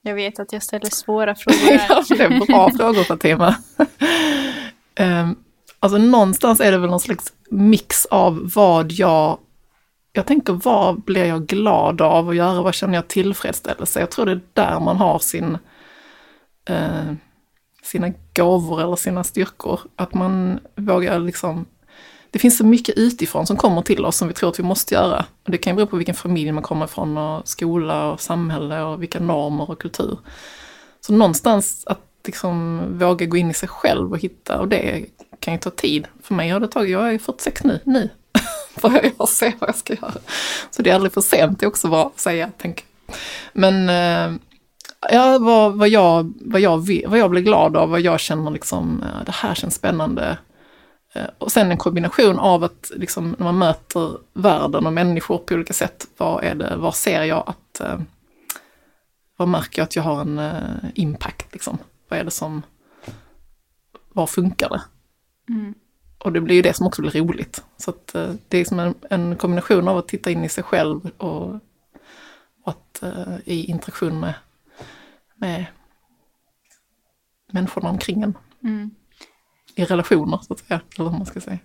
Jag 0.08 0.14
vet 0.14 0.38
att 0.38 0.52
jag 0.52 0.62
ställer 0.62 0.90
svåra 0.90 1.34
frågor 1.38 1.80
ja, 1.88 2.04
det 2.08 2.24
är 2.24 2.46
bra 2.46 2.70
frågor 2.76 3.04
Fatima. 3.04 3.56
um, 5.00 5.36
alltså 5.80 5.98
någonstans 5.98 6.60
är 6.60 6.72
det 6.72 6.78
väl 6.78 6.90
någon 6.90 7.00
slags 7.00 7.32
mix 7.50 8.06
av 8.06 8.50
vad 8.54 8.92
jag, 8.92 9.38
jag 10.12 10.26
tänker 10.26 10.52
vad 10.52 11.02
blir 11.02 11.24
jag 11.24 11.46
glad 11.46 12.00
av 12.00 12.28
att 12.28 12.36
göra, 12.36 12.62
vad 12.62 12.74
känner 12.74 12.94
jag 12.94 13.08
tillfredsställelse? 13.08 14.00
Jag 14.00 14.10
tror 14.10 14.26
det 14.26 14.32
är 14.32 14.40
där 14.52 14.80
man 14.80 14.96
har 14.96 15.18
sin, 15.18 15.58
eh, 16.68 17.12
sina 17.82 18.12
gåvor 18.34 18.82
eller 18.82 18.96
sina 18.96 19.24
styrkor. 19.24 19.80
Att 19.96 20.14
man 20.14 20.60
vågar 20.76 21.18
liksom 21.18 21.66
det 22.30 22.38
finns 22.38 22.58
så 22.58 22.66
mycket 22.66 22.98
utifrån 22.98 23.46
som 23.46 23.56
kommer 23.56 23.82
till 23.82 24.04
oss 24.04 24.16
som 24.16 24.28
vi 24.28 24.34
tror 24.34 24.50
att 24.50 24.58
vi 24.58 24.62
måste 24.62 24.94
göra. 24.94 25.24
Och 25.44 25.50
det 25.50 25.58
kan 25.58 25.72
ju 25.72 25.76
bero 25.76 25.86
på 25.86 25.96
vilken 25.96 26.14
familj 26.14 26.52
man 26.52 26.62
kommer 26.62 26.84
ifrån 26.84 27.18
och 27.18 27.48
skola 27.48 28.12
och 28.12 28.20
samhälle 28.20 28.82
och 28.82 29.02
vilka 29.02 29.20
normer 29.20 29.70
och 29.70 29.80
kultur. 29.80 30.18
Så 31.00 31.12
någonstans 31.12 31.82
att 31.86 32.00
liksom 32.24 32.82
våga 32.98 33.26
gå 33.26 33.36
in 33.36 33.50
i 33.50 33.54
sig 33.54 33.68
själv 33.68 34.12
och 34.12 34.18
hitta, 34.18 34.60
och 34.60 34.68
det 34.68 35.04
kan 35.40 35.54
ju 35.54 35.60
ta 35.60 35.70
tid. 35.70 36.06
För 36.22 36.34
mig 36.34 36.50
har 36.50 36.60
det 36.60 36.68
tagit, 36.68 36.90
jag 36.90 37.14
är 37.14 37.18
46 37.18 37.64
nu, 37.64 37.80
nu 37.84 38.10
börjar 38.82 39.10
jag 39.18 39.28
se 39.28 39.52
vad 39.58 39.68
jag 39.68 39.76
ska 39.76 39.94
göra. 39.94 40.12
Så 40.70 40.82
det 40.82 40.90
är 40.90 40.94
aldrig 40.94 41.12
för 41.12 41.20
sent, 41.20 41.60
det 41.60 41.66
är 41.66 41.68
också 41.68 41.88
bra 41.88 42.06
att 42.06 42.20
säga, 42.20 42.50
tänk. 42.58 42.84
Men 43.52 43.88
eh, 43.88 44.38
ja, 45.10 45.38
vad, 45.38 45.74
vad, 45.74 45.88
jag, 45.88 46.32
vad, 46.40 46.60
jag, 46.60 46.76
vad 47.06 47.18
jag 47.18 47.30
blir 47.30 47.42
glad 47.42 47.76
av, 47.76 47.90
vad 47.90 48.00
jag 48.00 48.20
känner 48.20 48.50
liksom, 48.50 49.02
eh, 49.02 49.24
det 49.26 49.32
här 49.32 49.54
känns 49.54 49.74
spännande 49.74 50.38
och 51.38 51.52
sen 51.52 51.70
en 51.70 51.76
kombination 51.76 52.38
av 52.38 52.64
att 52.64 52.92
liksom, 52.96 53.36
när 53.38 53.44
man 53.44 53.58
möter 53.58 54.18
världen 54.32 54.86
och 54.86 54.92
människor 54.92 55.38
på 55.38 55.54
olika 55.54 55.72
sätt, 55.72 56.08
vad 56.16 56.44
är 56.44 56.54
det, 56.54 56.76
vad 56.76 56.94
ser 56.94 57.22
jag 57.22 57.44
att, 57.46 57.80
eh, 57.80 58.00
vad 59.36 59.48
märker 59.48 59.80
jag 59.80 59.84
att 59.86 59.96
jag 59.96 60.02
har 60.02 60.20
en 60.20 60.38
eh, 60.38 60.90
impact 60.94 61.52
liksom? 61.52 61.78
Vad 62.08 62.18
är 62.18 62.24
det 62.24 62.30
som, 62.30 62.62
vad 64.08 64.30
funkar 64.30 64.68
det? 64.68 64.82
Mm. 65.52 65.74
Och 66.18 66.32
det 66.32 66.40
blir 66.40 66.54
ju 66.56 66.62
det 66.62 66.76
som 66.76 66.86
också 66.86 67.02
blir 67.02 67.10
roligt. 67.10 67.64
Så 67.76 67.90
att 67.90 68.14
eh, 68.14 68.32
det 68.48 68.58
är 68.58 68.64
som 68.64 68.78
en, 68.78 68.94
en, 69.10 69.36
kombination 69.36 69.88
av 69.88 69.98
att 69.98 70.08
titta 70.08 70.30
in 70.30 70.44
i 70.44 70.48
sig 70.48 70.64
själv 70.64 71.10
och, 71.16 71.54
och 72.62 72.70
att 72.70 73.02
eh, 73.02 73.36
i 73.44 73.64
interaktion 73.64 74.20
med, 74.20 74.34
med 75.34 75.66
människorna 77.52 77.90
omkring 77.90 78.22
en. 78.22 78.34
Mm. 78.62 78.90
I 79.74 79.84
relationer 79.84 80.38
så 80.42 80.52
att 80.52 80.58
säga, 80.58 80.80
eller 80.96 81.04
vad 81.04 81.12
man 81.18 81.26
ska 81.26 81.40
säga. 81.40 81.58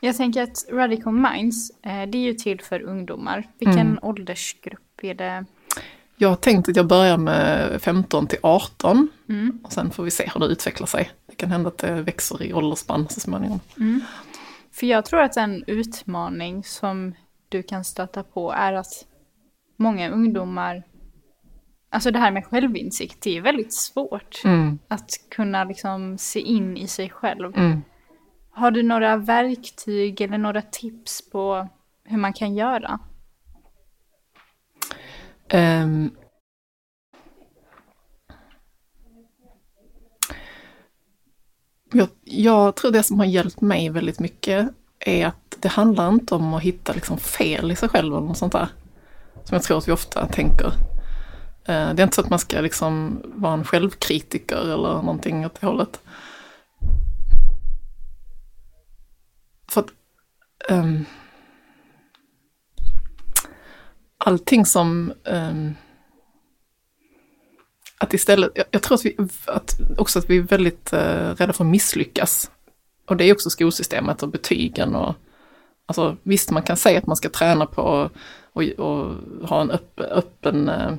Jag 0.00 0.16
tänker 0.16 0.42
att 0.42 0.64
Radical 0.72 1.12
Minds, 1.12 1.70
eh, 1.70 2.02
det 2.08 2.18
är 2.18 2.22
ju 2.22 2.34
till 2.34 2.60
för 2.60 2.80
ungdomar. 2.82 3.48
Vilken 3.58 3.78
Mm. 3.78 3.98
åldersgrupp 4.02 5.00
är 5.02 5.14
det? 5.14 5.44
Jag 6.16 6.28
har 6.28 6.36
tänkt 6.36 6.68
att 6.68 6.76
jag 6.76 6.86
börjar 6.86 7.16
med 7.16 7.82
15 7.82 8.26
till 8.26 8.38
18 8.42 9.08
Mm. 9.28 9.60
och 9.64 9.72
sen 9.72 9.90
får 9.90 10.02
vi 10.04 10.10
se 10.10 10.30
hur 10.34 10.40
det 10.40 10.46
utvecklar 10.46 10.86
sig. 10.86 11.10
Det 11.26 11.34
kan 11.34 11.50
hända 11.50 11.68
att 11.68 11.78
det 11.78 12.02
växer 12.02 12.42
i 12.42 12.52
åldersspann 12.54 13.08
så 13.08 13.20
småningom. 13.20 13.60
Mm. 13.76 14.00
För 14.72 14.86
jag 14.86 15.04
tror 15.04 15.20
att 15.20 15.36
en 15.36 15.64
utmaning 15.66 16.64
som 16.64 17.14
du 17.48 17.62
kan 17.62 17.84
stöta 17.84 18.22
på 18.22 18.52
är 18.52 18.72
att 18.72 19.04
många 19.76 20.10
ungdomar, 20.10 20.82
alltså 21.94 22.10
det 22.10 22.18
här 22.18 22.30
med 22.30 22.44
självinsikt, 22.46 23.20
det 23.22 23.36
är 23.36 23.40
väldigt 23.40 23.74
svårt 23.74 24.42
Mm, 24.44 24.78
att 24.88 25.10
kunna 25.30 25.64
liksom 25.64 26.18
se 26.18 26.40
in 26.40 26.76
i 26.76 26.86
sig 26.86 27.10
själv. 27.10 27.56
mm. 27.56 27.82
Har 28.50 28.70
du 28.70 28.82
några 28.82 29.16
verktyg 29.16 30.20
eller 30.20 30.38
några 30.38 30.62
tips 30.62 31.30
på 31.30 31.68
hur 32.04 32.18
man 32.18 32.32
kan 32.32 32.54
göra? 32.54 32.98
Ehm. 35.48 36.10
jag, 41.92 42.08
jag 42.24 42.76
tror 42.76 42.90
det 42.92 43.02
som 43.02 43.18
har 43.18 43.26
hjälpt 43.26 43.60
mig 43.60 43.90
väldigt 43.90 44.20
mycket 44.20 44.68
är 44.98 45.26
att 45.26 45.56
det 45.60 45.68
handlar 45.68 46.08
inte 46.08 46.34
om 46.34 46.54
att 46.54 46.62
hitta 46.62 46.92
liksom 46.92 47.18
fel 47.18 47.70
i 47.72 47.76
sig 47.76 47.88
själv 47.88 48.14
eller 48.14 48.26
något 48.26 48.38
sånt 48.38 48.52
där. 48.52 48.68
Som 49.44 49.54
jag 49.54 49.62
tror 49.62 49.78
att 49.78 49.88
vi 49.88 49.92
ofta 49.92 50.26
tänker. 50.26 50.72
Eh, 51.68 51.94
det 51.94 52.02
är 52.02 52.04
inte 52.04 52.14
så 52.14 52.20
att 52.20 52.30
man 52.30 52.38
ska 52.38 52.60
liksom 52.60 53.22
vara 53.24 53.52
en 53.52 53.64
självkritiker 53.64 54.56
eller 54.56 54.92
någonting 54.92 55.46
åt 55.46 55.60
det 55.60 55.66
hållet. 55.66 56.00
För 59.68 59.80
att 59.80 59.90
um, 60.70 61.04
allting 64.18 64.66
som 64.66 65.12
Um, 65.24 65.74
att 67.98 68.14
istället, 68.14 68.50
jag, 68.54 68.66
jag 68.70 68.82
tror 68.82 68.94
att 68.94 69.04
vi, 69.04 69.16
att 69.46 69.80
också 69.98 70.18
att 70.18 70.30
vi 70.30 70.36
är 70.36 70.42
väldigt 70.42 70.92
uh, 70.92 70.98
rädda 70.98 71.52
för 71.52 71.64
att 71.64 71.70
misslyckas. 71.70 72.50
Och 73.06 73.16
det 73.16 73.24
är 73.24 73.32
också 73.32 73.50
skolsystemet 73.50 74.22
och 74.22 74.28
betygen 74.28 74.94
och 74.94 75.14
alltså 75.86 76.16
visst 76.22 76.50
man 76.50 76.62
kan 76.62 76.76
säga 76.76 76.98
att 76.98 77.06
man 77.06 77.16
ska 77.16 77.28
träna 77.28 77.66
på 77.66 78.10
och, 78.52 78.62
och 78.62 79.14
ha 79.48 79.60
en 79.60 79.70
öpp, 79.70 80.00
öppen, 80.00 80.68
uh, 80.68 80.94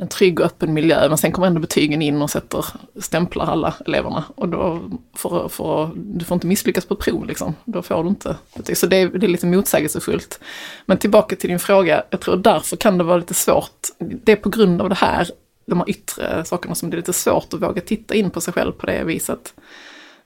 en 0.00 0.08
trygg 0.08 0.40
och 0.40 0.46
öppen 0.46 0.74
miljö, 0.74 1.08
men 1.08 1.18
sen 1.18 1.32
kommer 1.32 1.46
ändå 1.46 1.60
betygen 1.60 2.02
in 2.02 2.22
och 2.22 2.30
sätter, 2.30 2.64
stämplar 3.00 3.46
alla 3.46 3.74
eleverna. 3.86 4.24
Och 4.34 4.48
då 4.48 4.90
får, 5.14 5.48
får, 5.48 5.90
du 5.94 6.24
får 6.24 6.34
inte 6.34 6.46
misslyckas 6.46 6.86
på 6.86 6.94
ett 6.94 7.00
prov 7.00 7.26
liksom, 7.26 7.54
då 7.64 7.82
får 7.82 8.02
du 8.02 8.08
inte 8.08 8.36
betyg. 8.56 8.76
Så 8.76 8.86
det 8.86 8.96
är, 8.96 9.08
det 9.08 9.26
är 9.26 9.28
lite 9.28 9.46
motsägelsefullt. 9.46 10.40
Men 10.86 10.98
tillbaka 10.98 11.36
till 11.36 11.50
din 11.50 11.58
fråga, 11.58 12.04
jag 12.10 12.20
tror 12.20 12.36
därför 12.36 12.76
kan 12.76 12.98
det 12.98 13.04
vara 13.04 13.16
lite 13.16 13.34
svårt. 13.34 13.88
Det 13.98 14.32
är 14.32 14.36
på 14.36 14.48
grund 14.48 14.82
av 14.82 14.88
det 14.88 14.94
här, 14.94 15.28
de 15.66 15.78
här 15.78 15.90
yttre 15.90 16.44
sakerna 16.44 16.74
som 16.74 16.90
det 16.90 16.94
är 16.94 16.98
lite 16.98 17.12
svårt 17.12 17.54
att 17.54 17.62
våga 17.62 17.80
titta 17.80 18.14
in 18.14 18.30
på 18.30 18.40
sig 18.40 18.54
själv 18.54 18.72
på 18.72 18.86
det 18.86 19.04
viset. 19.04 19.54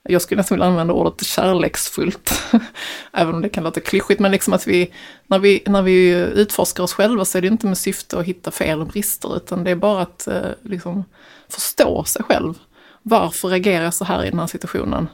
Jag 0.03 0.21
skulle 0.21 0.39
nästan 0.39 0.55
vilja 0.55 0.67
använda 0.67 0.93
ordet 0.93 1.25
kärleksfullt, 1.25 2.33
även 3.13 3.35
om 3.35 3.41
det 3.41 3.49
kan 3.49 3.63
låta 3.63 3.79
klyschigt, 3.79 4.19
men 4.19 4.31
liksom 4.31 4.53
att 4.53 4.67
vi 4.67 4.93
när, 5.27 5.39
vi, 5.39 5.63
när 5.65 5.81
vi 5.81 6.09
utforskar 6.13 6.83
oss 6.83 6.93
själva 6.93 7.25
så 7.25 7.37
är 7.37 7.41
det 7.41 7.47
inte 7.47 7.67
med 7.67 7.77
syfte 7.77 8.19
att 8.19 8.25
hitta 8.25 8.51
fel 8.51 8.81
och 8.81 8.87
brister, 8.87 9.35
utan 9.35 9.63
det 9.63 9.71
är 9.71 9.75
bara 9.75 10.01
att 10.01 10.27
eh, 10.27 10.41
liksom, 10.61 11.03
förstå 11.49 12.03
sig 12.03 12.23
själv. 12.23 12.53
Varför 13.01 13.47
reagerar 13.47 13.83
jag 13.83 13.93
så 13.93 14.05
här 14.05 14.25
i 14.25 14.29
den 14.29 14.39
här 14.39 14.47
situationen? 14.47 15.09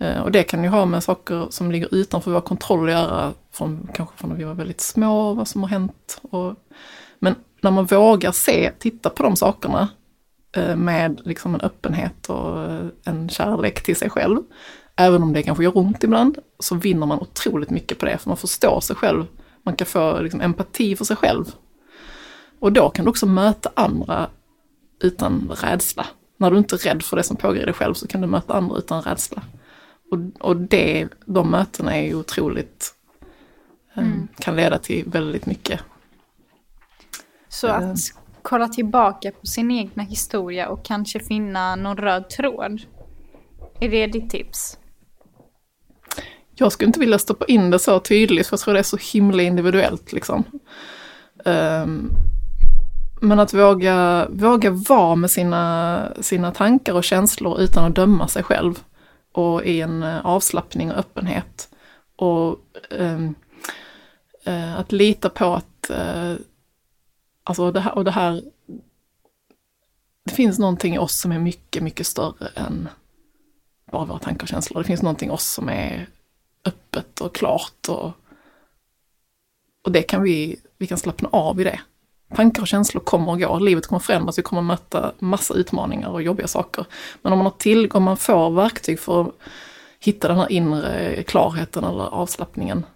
Eh, 0.00 0.20
och 0.20 0.32
det 0.32 0.42
kan 0.42 0.64
ju 0.64 0.68
ha 0.68 0.84
med 0.84 1.04
saker 1.04 1.46
som 1.50 1.72
ligger 1.72 1.94
utanför 1.94 2.30
vår 2.30 2.40
kontroll 2.40 2.88
att 2.88 2.92
göra, 2.92 3.32
från, 3.52 3.88
kanske 3.94 4.18
från 4.18 4.30
när 4.30 4.36
vi 4.36 4.44
var 4.44 4.54
väldigt 4.54 4.80
små, 4.80 5.34
vad 5.34 5.48
som 5.48 5.62
har 5.62 5.68
hänt. 5.68 6.20
Och, 6.22 6.54
men 7.18 7.34
när 7.60 7.70
man 7.70 7.86
vågar 7.86 8.32
se, 8.32 8.72
titta 8.78 9.10
på 9.10 9.22
de 9.22 9.36
sakerna 9.36 9.88
med 10.56 11.20
liksom 11.24 11.54
en 11.54 11.60
öppenhet 11.60 12.28
och 12.28 12.62
eh, 12.62 12.86
en 13.04 13.28
kärlek 13.28 13.82
till 13.82 13.96
sig 13.96 14.10
själv, 14.10 14.38
även 14.96 15.22
om 15.22 15.32
det 15.32 15.42
kanske 15.42 15.64
gör 15.64 15.78
ont 15.78 16.04
ibland, 16.04 16.38
så 16.58 16.74
vinner 16.74 17.06
man 17.06 17.20
otroligt 17.20 17.70
mycket 17.70 17.98
på 17.98 18.06
det, 18.06 18.18
för 18.18 18.30
man 18.30 18.36
förstår 18.36 18.80
sig 18.80 18.96
själv. 18.96 19.26
Man 19.62 19.76
kan 19.76 19.86
få 19.86 20.20
liksom, 20.20 20.40
empati 20.40 20.96
för 20.96 21.04
sig 21.04 21.16
själv. 21.16 21.44
Och 22.60 22.72
då 22.72 22.90
kan 22.90 23.04
du 23.04 23.10
också 23.10 23.26
möta 23.26 23.70
andra 23.74 24.30
utan 25.02 25.52
rädsla. 25.62 26.06
När 26.36 26.50
du 26.50 26.58
inte 26.58 26.76
är 26.76 26.78
rädd 26.78 27.02
för 27.02 27.16
det 27.16 27.22
som 27.22 27.36
pågår 27.36 27.56
i 27.56 27.64
dig 27.64 27.74
själv 27.74 27.94
så 27.94 28.06
kan 28.06 28.20
du 28.20 28.26
möta 28.26 28.54
andra 28.54 28.76
utan 28.76 29.02
rädsla. 29.02 29.42
Och, 30.10 30.48
och 30.48 30.56
det, 30.56 31.08
de 31.24 31.50
mötena 31.50 31.96
är 31.96 32.06
ju 32.06 32.14
otroligt, 32.14 32.94
eh, 33.94 34.02
mm. 34.02 34.28
kan 34.38 34.56
leda 34.56 34.78
till 34.78 35.04
väldigt 35.06 35.46
mycket. 35.46 35.80
Så 37.48 37.66
att 37.66 37.98
kolla 38.48 38.68
tillbaka 38.68 39.30
på 39.30 39.46
sin 39.46 39.70
egna 39.70 40.02
historia 40.02 40.68
och 40.68 40.84
kanske 40.84 41.20
finna 41.20 41.76
någon 41.76 41.96
röd 41.96 42.28
tråd. 42.30 42.82
Är 43.80 43.88
det 43.88 44.06
ditt 44.06 44.30
tips? 44.30 44.78
Jag 46.54 46.72
skulle 46.72 46.86
inte 46.86 47.00
vilja 47.00 47.18
stoppa 47.18 47.44
in 47.44 47.70
det 47.70 47.78
så 47.78 48.00
tydligt 48.00 48.46
för 48.46 48.54
jag 48.54 48.60
tror 48.60 48.74
det 48.74 48.80
är 48.80 48.82
så 48.82 48.98
himla 49.12 49.42
individuellt 49.42 50.12
liksom. 50.12 50.44
Um, 51.44 52.12
men 53.20 53.40
att 53.40 53.54
våga, 53.54 54.26
våga 54.30 54.70
vara 54.70 55.14
med 55.14 55.30
sina, 55.30 56.12
sina 56.20 56.52
tankar 56.52 56.94
och 56.94 57.04
känslor 57.04 57.60
utan 57.60 57.84
att 57.84 57.94
döma 57.94 58.28
sig 58.28 58.42
själv. 58.42 58.74
Och 59.32 59.64
i 59.64 59.80
en 59.80 60.02
eh, 60.02 60.26
avslappning 60.26 60.90
och 60.90 60.98
öppenhet. 60.98 61.68
Och 62.16 62.56
um, 62.90 63.34
uh, 64.48 64.78
att 64.78 64.92
lita 64.92 65.28
på 65.28 65.44
att 65.54 65.90
uh, 65.90 66.34
Alltså 67.48 67.72
det 67.72 67.80
här, 67.80 67.94
och 67.94 68.04
det 68.04 68.10
här, 68.10 68.42
det 70.24 70.34
finns 70.34 70.58
någonting 70.58 70.94
i 70.94 70.98
oss 70.98 71.20
som 71.20 71.32
är 71.32 71.38
mycket, 71.38 71.82
mycket 71.82 72.06
större 72.06 72.48
än 72.54 72.88
bara 73.92 74.04
våra 74.04 74.18
tankar 74.18 74.44
och 74.44 74.48
känslor. 74.48 74.82
Det 74.82 74.86
finns 74.86 75.02
någonting 75.02 75.28
i 75.28 75.32
oss 75.32 75.44
som 75.44 75.68
är 75.68 76.08
öppet 76.64 77.20
och 77.20 77.34
klart 77.34 77.88
och, 77.88 78.12
och 79.84 79.92
det 79.92 80.02
kan 80.02 80.22
vi, 80.22 80.60
vi 80.78 80.86
kan 80.86 80.98
slappna 80.98 81.28
av 81.32 81.60
i 81.60 81.64
det. 81.64 81.80
Tankar 82.34 82.62
och 82.62 82.68
känslor 82.68 83.02
kommer 83.02 83.32
och 83.32 83.40
går, 83.40 83.60
livet 83.60 83.86
kommer 83.86 84.00
förändras, 84.00 84.38
vi 84.38 84.42
kommer 84.42 84.62
möta 84.62 85.12
massa 85.18 85.54
utmaningar 85.54 86.08
och 86.08 86.22
jobbiga 86.22 86.48
saker. 86.48 86.86
Men 87.22 87.32
om 87.32 87.38
man 87.38 87.46
har 87.46 87.58
tillgång, 87.58 88.02
man 88.02 88.16
får 88.16 88.50
verktyg 88.50 89.00
för 89.00 89.20
att 89.20 89.34
hitta 89.98 90.28
den 90.28 90.36
här 90.36 90.52
inre 90.52 91.22
klarheten 91.22 91.84
eller 91.84 92.04
avslappningen 92.04 92.86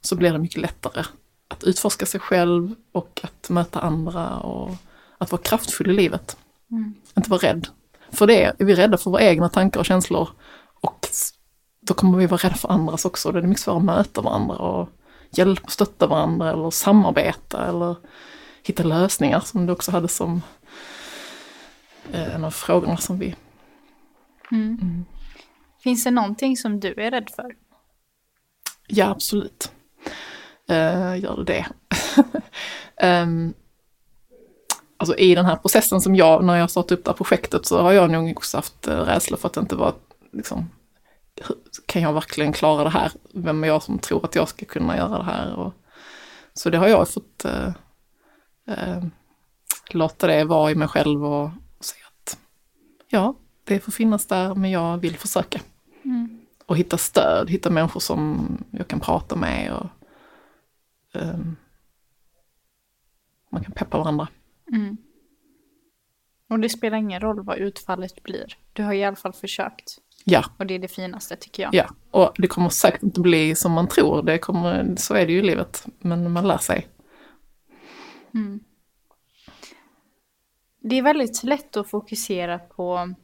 så 0.00 0.16
blir 0.16 0.32
det 0.32 0.38
mycket 0.38 0.60
lättare 0.60 1.04
att 1.48 1.64
utforska 1.64 2.06
sig 2.06 2.20
själv 2.20 2.74
och 2.92 3.20
att 3.22 3.48
möta 3.50 3.80
andra 3.80 4.38
och 4.38 4.76
att 5.18 5.32
vara 5.32 5.42
kraftfull 5.42 5.90
i 5.90 5.94
livet. 5.94 6.36
Mm. 6.70 6.94
Inte 7.16 7.30
vara 7.30 7.40
rädd. 7.40 7.68
För 8.10 8.26
det 8.26 8.44
är 8.44 8.64
vi 8.64 8.74
rädda 8.74 8.98
för 8.98 9.10
våra 9.10 9.22
egna 9.22 9.48
tankar 9.48 9.80
och 9.80 9.86
känslor 9.86 10.28
och 10.80 11.08
då 11.80 11.94
kommer 11.94 12.18
vi 12.18 12.26
vara 12.26 12.38
rädda 12.38 12.54
för 12.54 12.68
andras 12.68 13.04
också. 13.04 13.32
Det 13.32 13.38
är 13.38 13.42
mycket 13.42 13.62
svårare 13.62 13.78
att 13.78 13.84
möta 13.84 14.20
varandra 14.20 14.56
och 14.56 14.88
hjälpa 15.30 15.64
och 15.64 15.72
stötta 15.72 16.06
varandra 16.06 16.52
eller 16.52 16.70
samarbeta 16.70 17.66
eller 17.66 17.96
hitta 18.62 18.82
lösningar 18.82 19.40
som 19.40 19.66
du 19.66 19.72
också 19.72 19.90
hade 19.90 20.08
som 20.08 20.42
eh, 22.12 22.34
en 22.34 22.44
av 22.44 22.50
frågorna 22.50 22.96
som 22.96 23.18
vi... 23.18 23.34
Mm. 24.50 24.78
Mm. 24.82 25.04
Finns 25.82 26.04
det 26.04 26.10
någonting 26.10 26.56
som 26.56 26.80
du 26.80 26.94
är 26.94 27.10
rädd 27.10 27.30
för? 27.36 27.54
Ja, 28.86 29.06
absolut 29.06 29.72
uh, 30.70 31.20
gör 31.20 31.44
det 31.46 31.66
um, 33.02 33.54
Alltså 35.00 35.16
i 35.16 35.34
den 35.34 35.44
här 35.44 35.56
processen 35.56 36.00
som 36.00 36.16
jag, 36.16 36.44
när 36.44 36.56
jag 36.56 36.70
startade 36.70 36.94
upp 36.94 37.04
det 37.04 37.10
här 37.10 37.16
projektet 37.16 37.66
så 37.66 37.82
har 37.82 37.92
jag 37.92 38.10
nog 38.10 38.30
också 38.36 38.56
haft 38.56 38.88
uh, 38.88 38.94
rädsla 38.94 39.36
för 39.36 39.46
att 39.48 39.54
det 39.54 39.60
inte 39.60 39.76
var, 39.76 39.94
liksom, 40.32 40.70
kan 41.86 42.02
jag 42.02 42.12
verkligen 42.12 42.52
klara 42.52 42.84
det 42.84 42.90
här? 42.90 43.12
Vem 43.32 43.64
är 43.64 43.68
jag 43.68 43.82
som 43.82 43.98
tror 43.98 44.24
att 44.24 44.34
jag 44.34 44.48
ska 44.48 44.66
kunna 44.66 44.96
göra 44.96 45.18
det 45.18 45.24
här? 45.24 45.54
Och, 45.54 45.72
så 46.54 46.70
det 46.70 46.78
har 46.78 46.88
jag 46.88 47.08
fått 47.08 47.44
uh, 47.44 47.68
uh, 48.68 49.04
låta 49.90 50.26
det 50.26 50.44
vara 50.44 50.70
i 50.70 50.74
mig 50.74 50.88
själv 50.88 51.24
och, 51.24 51.50
säga 51.80 52.04
att 52.06 52.38
ja, 53.08 53.34
det 53.64 53.80
får 53.80 53.92
finnas 53.92 54.26
där 54.26 54.54
men 54.54 54.70
jag 54.70 54.98
vill 54.98 55.16
försöka. 55.16 55.60
Mm. 56.04 56.40
Och 56.66 56.76
hitta 56.76 56.98
stöd, 56.98 57.50
hitta 57.50 57.70
människor 57.70 58.00
som 58.00 58.48
jag 58.70 58.88
kan 58.88 59.00
prata 59.00 59.36
med 59.36 59.72
och 59.72 59.86
um, 61.14 61.56
man 63.50 63.64
kan 63.64 63.72
peppa 63.72 63.98
varandra. 63.98 64.28
Mm. 64.72 64.96
Och 66.48 66.60
det 66.60 66.68
spelar 66.68 66.98
ingen 66.98 67.20
roll 67.20 67.44
vad 67.44 67.58
utfallet 67.58 68.22
blir. 68.22 68.56
Du 68.72 68.82
har 68.82 68.92
i 68.92 69.04
alla 69.04 69.16
fall 69.16 69.32
försökt. 69.32 69.98
Ja. 70.24 70.44
Och 70.58 70.66
det 70.66 70.74
är 70.74 70.78
det 70.78 70.88
finaste 70.88 71.36
tycker 71.36 71.62
jag. 71.62 71.74
Ja, 71.74 71.88
och 72.10 72.32
det 72.38 72.46
kommer 72.46 72.68
säkert 72.68 73.02
inte 73.02 73.20
bli 73.20 73.54
som 73.54 73.72
man 73.72 73.88
tror. 73.88 74.22
Det 74.22 74.38
kommer, 74.38 74.96
så 74.96 75.14
är 75.14 75.26
det 75.26 75.32
ju 75.32 75.38
i 75.38 75.42
livet. 75.42 75.86
Men 75.98 76.32
man 76.32 76.48
lär 76.48 76.58
sig. 76.58 76.88
Mm. 78.34 78.60
Det 80.80 80.98
är 80.98 81.02
väldigt 81.02 81.42
lätt 81.42 81.76
att 81.76 81.90
fokusera 81.90 82.58
på 82.58 83.14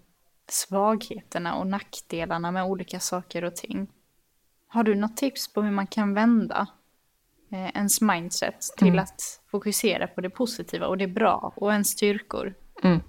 svagheterna 0.49 1.55
och 1.55 1.67
nackdelarna 1.67 2.51
med 2.51 2.65
olika 2.65 3.01
saker 3.01 3.45
och 3.45 3.57
ting. 3.57 3.89
Har 4.67 4.85
du 4.85 4.95
något 4.95 5.17
tips 5.17 5.53
på 5.53 5.63
hur 5.63 5.71
man 5.71 5.87
kan 5.87 6.15
vända 6.15 6.67
ens 7.55 8.01
mindset 8.01 8.61
till 8.77 8.89
mm. 8.89 9.03
att 9.03 9.41
fokusera 9.51 10.07
på 10.07 10.21
det 10.21 10.31
positiva 10.31 10.87
och 10.87 10.99
det 10.99 11.07
bra 11.07 11.53
och 11.57 11.73
ens 11.73 11.89
styrkor? 11.89 12.55
Mm. 12.83 13.01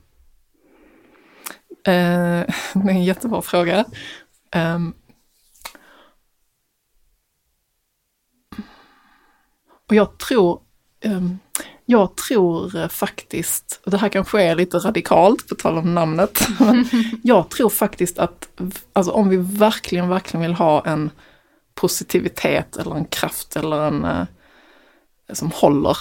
Eh, 1.85 2.53
det 2.73 2.89
är 2.89 2.89
en 2.89 3.03
jättebra 3.03 3.41
fråga. 3.41 3.85
Um, 4.55 4.93
och 9.89 9.95
jag 9.95 10.17
tror, 10.17 10.61
um, 11.05 11.39
jag 11.85 12.17
tror 12.17 12.87
faktiskt, 12.87 13.81
och 13.85 13.91
det 13.91 13.97
här 13.97 14.09
kanske 14.09 14.43
är 14.43 14.55
lite 14.55 14.77
radikalt 14.77 15.47
på 15.47 15.55
tal 15.55 15.77
om 15.77 15.93
namnet, 15.93 16.47
men 16.59 16.85
jag 17.23 17.49
tror 17.49 17.69
faktiskt 17.69 18.19
att 18.19 18.49
alltså, 18.93 19.11
om 19.11 19.29
vi 19.29 19.37
verkligen, 19.37 20.09
verkligen 20.09 20.41
vill 20.41 20.53
ha 20.53 20.85
en 20.85 21.11
positivitet 21.73 22.77
eller 22.77 22.95
en 22.95 23.05
kraft 23.05 23.55
eller 23.55 23.87
en 23.87 24.05
uh, 24.05 24.23
som 25.33 25.51
håller, 25.51 25.97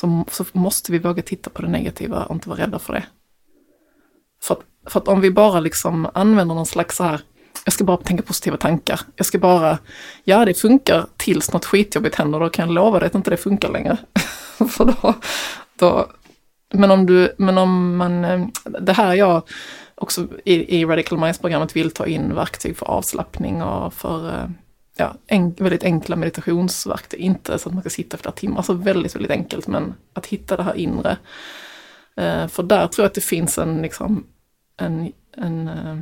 så, 0.00 0.24
så 0.30 0.44
måste 0.52 0.92
vi 0.92 0.98
våga 0.98 1.22
titta 1.22 1.50
på 1.50 1.62
det 1.62 1.68
negativa 1.68 2.24
och 2.24 2.34
inte 2.34 2.48
vara 2.48 2.60
rädda 2.60 2.78
för 2.78 2.92
det. 2.92 3.06
För 4.42 4.54
att, 4.54 4.90
för 4.92 5.00
att 5.00 5.08
om 5.08 5.20
vi 5.20 5.30
bara 5.30 5.60
liksom 5.60 6.08
använder 6.14 6.54
någon 6.54 6.66
slags 6.66 6.96
så 6.96 7.04
här, 7.04 7.20
jag 7.64 7.72
ska 7.72 7.84
bara 7.84 7.96
tänka 7.96 8.22
positiva 8.22 8.56
tankar, 8.56 9.00
jag 9.16 9.26
ska 9.26 9.38
bara, 9.38 9.78
ja 10.24 10.44
det 10.44 10.54
funkar 10.54 11.06
tills 11.16 11.52
något 11.52 11.64
skitjobbigt 11.64 12.14
händer, 12.14 12.40
då 12.40 12.50
kan 12.50 12.66
jag 12.68 12.74
lova 12.74 12.98
dig 12.98 13.06
att 13.06 13.14
inte 13.14 13.30
det 13.30 13.36
funkar 13.36 13.72
längre. 13.72 13.96
för 14.68 14.84
då, 14.84 15.14
då, 15.76 16.08
men 16.72 16.90
om 16.90 17.06
du, 17.06 17.34
men 17.38 17.58
om 17.58 17.96
man, 17.96 18.24
eh, 18.24 18.46
det 18.80 18.92
här 18.92 19.14
jag 19.14 19.42
också 19.94 20.26
i, 20.44 20.80
i 20.80 20.84
Radical 20.84 21.18
Minds-programmet 21.18 21.76
vill 21.76 21.90
ta 21.90 22.06
in 22.06 22.34
verktyg 22.34 22.76
för 22.76 22.86
avslappning 22.86 23.62
och 23.62 23.94
för 23.94 24.28
eh, 24.28 24.48
ja, 24.96 25.14
en, 25.26 25.52
väldigt 25.52 25.84
enkla 25.84 26.16
meditationsverktyg. 26.16 27.20
Inte 27.20 27.58
så 27.58 27.68
att 27.68 27.74
man 27.74 27.82
ska 27.82 27.90
sitta 27.90 28.16
flera 28.16 28.32
timmar, 28.32 28.56
alltså 28.56 28.72
väldigt, 28.72 29.14
väldigt 29.14 29.30
enkelt, 29.30 29.66
men 29.66 29.94
att 30.12 30.26
hitta 30.26 30.56
det 30.56 30.62
här 30.62 30.74
inre. 30.74 31.16
Eh, 32.16 32.46
för 32.46 32.62
där 32.62 32.86
tror 32.86 33.04
jag 33.04 33.08
att 33.08 33.14
det 33.14 33.20
finns 33.20 33.58
en, 33.58 33.82
liksom, 33.82 34.26
en, 34.76 35.12
en 35.36 35.68
eh, 35.68 35.98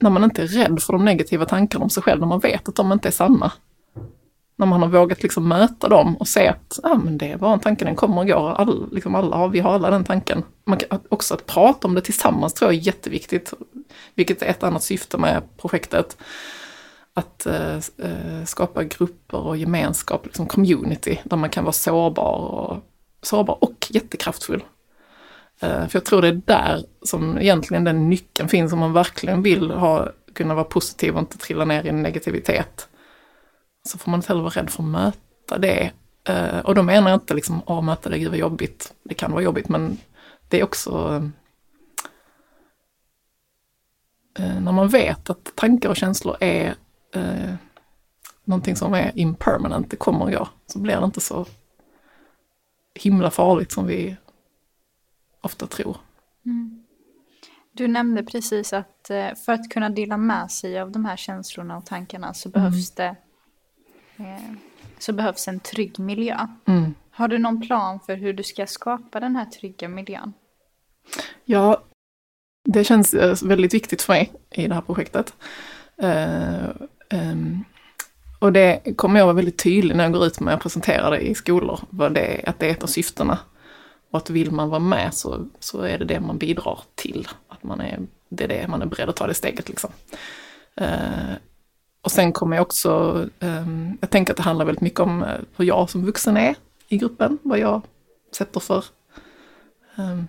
när 0.00 0.10
man 0.10 0.24
inte 0.24 0.42
är 0.42 0.46
rädd 0.46 0.82
för 0.82 0.92
de 0.92 1.04
negativa 1.04 1.44
tankarna 1.44 1.84
om 1.84 1.90
sig 1.90 2.02
själv, 2.02 2.20
när 2.20 2.26
man 2.26 2.40
vet 2.40 2.68
att 2.68 2.74
de 2.74 2.92
inte 2.92 3.08
är 3.08 3.12
sanna. 3.12 3.52
När 4.62 4.66
man 4.66 4.82
har 4.82 4.88
vågat 4.88 5.22
liksom 5.22 5.48
möta 5.48 5.88
dem 5.88 6.16
och 6.16 6.28
se 6.28 6.48
att 6.48 6.78
ah, 6.82 6.94
men 6.94 7.18
det 7.18 7.32
är 7.32 7.36
bara 7.36 7.52
en 7.52 7.60
tanke, 7.60 7.84
den 7.84 7.96
kommer 7.96 8.18
och 8.20 8.26
går. 8.26 8.50
All, 8.50 8.88
liksom 8.92 9.14
alla, 9.14 9.48
vi 9.48 9.60
har 9.60 9.74
alla 9.74 9.90
den 9.90 10.04
tanken. 10.04 10.42
Man 10.64 10.78
kan, 10.78 11.00
också 11.08 11.34
att 11.34 11.46
prata 11.46 11.88
om 11.88 11.94
det 11.94 12.00
tillsammans 12.00 12.54
tror 12.54 12.72
jag 12.72 12.80
är 12.80 12.86
jätteviktigt 12.86 13.52
vilket 14.14 14.42
är 14.42 14.46
ett 14.46 14.62
annat 14.62 14.82
syfte 14.82 15.18
med 15.18 15.42
projektet. 15.56 16.16
Att 17.14 17.46
eh, 17.46 17.76
eh, 17.76 18.44
skapa 18.44 18.84
grupper 18.84 19.38
och 19.38 19.56
gemenskap, 19.56 20.24
liksom 20.26 20.46
community, 20.46 21.18
där 21.24 21.36
man 21.36 21.50
kan 21.50 21.64
vara 21.64 21.72
sårbar 21.72 22.36
och, 22.36 22.78
sårbar 23.22 23.64
och 23.64 23.86
jättekraftfull. 23.90 24.64
Eh, 25.60 25.86
för 25.88 25.90
jag 25.92 26.04
tror 26.04 26.22
det 26.22 26.28
är 26.28 26.42
där 26.46 26.84
som 27.02 27.38
egentligen 27.38 27.84
den 27.84 28.08
nyckeln 28.08 28.48
finns 28.48 28.72
om 28.72 28.78
man 28.78 28.92
verkligen 28.92 29.42
vill 29.42 29.70
ha, 29.70 30.08
kunna 30.34 30.54
vara 30.54 30.64
positiv 30.64 31.14
och 31.14 31.20
inte 31.20 31.38
trilla 31.38 31.64
ner 31.64 31.86
i 31.86 31.92
negativitet. 31.92 32.88
Så 33.84 33.98
får 33.98 34.10
man 34.10 34.18
inte 34.18 34.28
heller 34.28 34.42
vara 34.42 34.52
rädd 34.52 34.70
för 34.70 34.82
att 34.82 34.88
möta 34.88 35.58
det. 35.58 35.92
Eh, 36.28 36.58
och 36.58 36.74
då 36.74 36.82
menar 36.82 37.10
jag 37.10 37.16
inte 37.16 37.34
liksom, 37.34 37.62
att 37.66 37.84
möta 37.84 38.10
det, 38.10 38.18
gud 38.18 38.28
vad 38.28 38.38
jobbigt. 38.38 38.94
Det 39.02 39.14
kan 39.14 39.32
vara 39.32 39.42
jobbigt, 39.42 39.68
men 39.68 39.98
det 40.48 40.60
är 40.60 40.64
också 40.64 41.22
eh, 44.38 44.60
när 44.60 44.72
man 44.72 44.88
vet 44.88 45.30
att 45.30 45.56
tankar 45.56 45.88
och 45.88 45.96
känslor 45.96 46.36
är 46.40 46.74
eh, 47.14 47.54
någonting 48.44 48.76
som 48.76 48.94
är 48.94 49.12
impermanent, 49.14 49.90
det 49.90 49.96
kommer 49.96 50.24
och 50.24 50.30
går, 50.30 50.48
så 50.66 50.78
blir 50.78 50.96
det 50.96 51.04
inte 51.04 51.20
så 51.20 51.46
himla 52.94 53.30
farligt 53.30 53.72
som 53.72 53.86
vi 53.86 54.16
ofta 55.40 55.66
tror. 55.66 55.96
Mm. 56.46 56.84
Du 57.72 57.88
nämnde 57.88 58.22
precis 58.22 58.72
att 58.72 59.10
eh, 59.10 59.34
för 59.34 59.52
att 59.52 59.70
kunna 59.70 59.88
dela 59.88 60.16
med 60.16 60.50
sig 60.50 60.80
av 60.80 60.90
de 60.90 61.04
här 61.04 61.16
känslorna 61.16 61.76
och 61.76 61.86
tankarna 61.86 62.34
så 62.34 62.48
behövs 62.48 62.90
det 62.90 63.04
eh, 63.04 63.14
så 64.98 65.12
behövs 65.12 65.48
en 65.48 65.60
trygg 65.60 65.98
miljö. 65.98 66.46
Mm. 66.66 66.94
Har 67.10 67.28
du 67.28 67.38
någon 67.38 67.60
plan 67.60 68.00
för 68.06 68.16
hur 68.16 68.32
du 68.32 68.42
ska 68.42 68.66
skapa 68.66 69.20
den 69.20 69.36
här 69.36 69.44
trygga 69.44 69.88
miljön? 69.88 70.32
Ja, 71.44 71.82
det 72.64 72.84
känns 72.84 73.14
eh, 73.14 73.36
väldigt 73.42 73.74
viktigt 73.74 74.02
för 74.02 74.12
mig 74.12 74.32
i 74.50 74.68
det 74.68 74.74
här 74.74 74.80
projektet. 74.80 75.34
Eh, 75.96 76.68
ehm, 77.10 77.64
och 78.38 78.52
det 78.52 78.96
kommer 78.96 79.20
jag 79.20 79.26
vara 79.26 79.36
väldigt 79.36 79.62
tydlig 79.62 79.96
när 79.96 80.04
jag 80.04 80.12
går 80.12 80.26
ut 80.26 80.40
med 80.40 80.54
att 80.54 80.62
presentera 80.62 81.10
det 81.10 81.20
i 81.20 81.34
skolor, 81.34 81.80
vad 81.90 82.14
det 82.14 82.44
att 82.46 82.58
det 82.58 82.66
är 82.66 82.70
ett 82.70 82.82
av 82.82 82.86
syftena. 82.86 83.38
Och 84.10 84.18
att 84.18 84.30
vill 84.30 84.50
man 84.50 84.68
vara 84.68 84.80
med 84.80 85.14
så, 85.14 85.48
så 85.58 85.80
är 85.80 85.98
det 85.98 86.04
det 86.04 86.20
man 86.20 86.38
bidrar 86.38 86.80
till. 86.94 87.28
Att 87.48 87.62
man 87.62 87.80
är, 87.80 88.00
det 88.28 88.44
är 88.44 88.48
det 88.48 88.68
man 88.68 88.82
är 88.82 88.86
beredd 88.86 89.08
att 89.08 89.16
ta 89.16 89.26
det 89.26 89.34
steget 89.34 89.68
liksom. 89.68 89.90
Eh, 90.74 91.34
och 92.02 92.12
sen 92.12 92.32
kommer 92.32 92.56
jag 92.56 92.62
också, 92.62 93.24
ehm, 93.40 93.98
jag 94.00 94.10
tänker 94.10 94.32
att 94.32 94.36
det 94.36 94.42
handlar 94.42 94.64
väldigt 94.64 94.82
mycket 94.82 95.00
om 95.00 95.22
eh, 95.22 95.40
hur 95.56 95.64
jag 95.64 95.90
som 95.90 96.04
vuxen 96.04 96.36
är 96.36 96.54
i 96.88 96.96
gruppen, 96.96 97.38
vad 97.42 97.58
jag 97.58 97.82
sätter 98.32 98.60
för 98.60 98.84
ehm, 99.96 100.26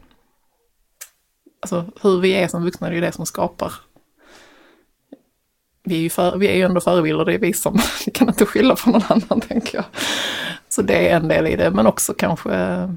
Alltså 1.64 1.86
hur 2.02 2.20
vi 2.20 2.32
är 2.32 2.48
som 2.48 2.64
vuxna, 2.64 2.90
det 2.90 2.98
är 2.98 3.02
det 3.02 3.12
som 3.12 3.26
skapar. 3.26 3.74
Vi 5.84 5.96
är 5.96 6.00
ju, 6.00 6.10
för, 6.10 6.38
vi 6.38 6.48
är 6.48 6.56
ju 6.56 6.62
ändå 6.62 6.82
förebilder, 6.82 7.26
det 7.26 7.34
är 7.34 7.40
vi 7.40 7.54
som, 7.54 7.80
vi 8.06 8.12
kan 8.12 8.28
inte 8.28 8.46
skylla 8.46 8.76
på 8.76 8.90
någon 8.90 9.02
annan 9.08 9.42
tänker 9.42 9.78
jag. 9.78 9.86
Så 10.70 10.82
det 10.82 11.10
är 11.10 11.16
en 11.16 11.28
del 11.28 11.48
i 11.48 11.56
det, 11.56 11.72
men 11.72 11.88
också 11.88 12.14
kanske 12.14 12.56
eh, 12.56 12.90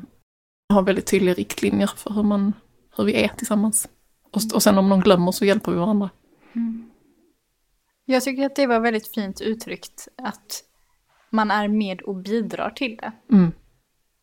ha 0.72 0.80
väldigt 0.80 1.06
tydliga 1.06 1.34
riktlinjer 1.34 1.90
för 1.96 2.10
hur, 2.10 2.22
man, 2.22 2.52
hur 2.96 3.04
vi 3.04 3.24
är 3.24 3.28
tillsammans. 3.28 3.88
Och, 4.32 4.42
och 4.54 4.62
sen 4.62 4.78
om 4.78 4.88
någon 4.88 5.00
glömmer 5.00 5.32
så 5.32 5.44
hjälper 5.44 5.72
vi 5.72 5.78
varandra. 5.78 6.10
Mm. 6.52 6.90
Jag 8.08 8.22
tycker 8.22 8.46
att 8.46 8.56
det 8.56 8.66
var 8.66 8.80
väldigt 8.80 9.14
fint 9.14 9.40
uttryckt 9.40 10.08
att 10.16 10.64
man 11.30 11.50
är 11.50 11.68
med 11.68 12.00
och 12.00 12.16
bidrar 12.16 12.70
till 12.70 12.96
det. 12.96 13.12
Mm. 13.32 13.52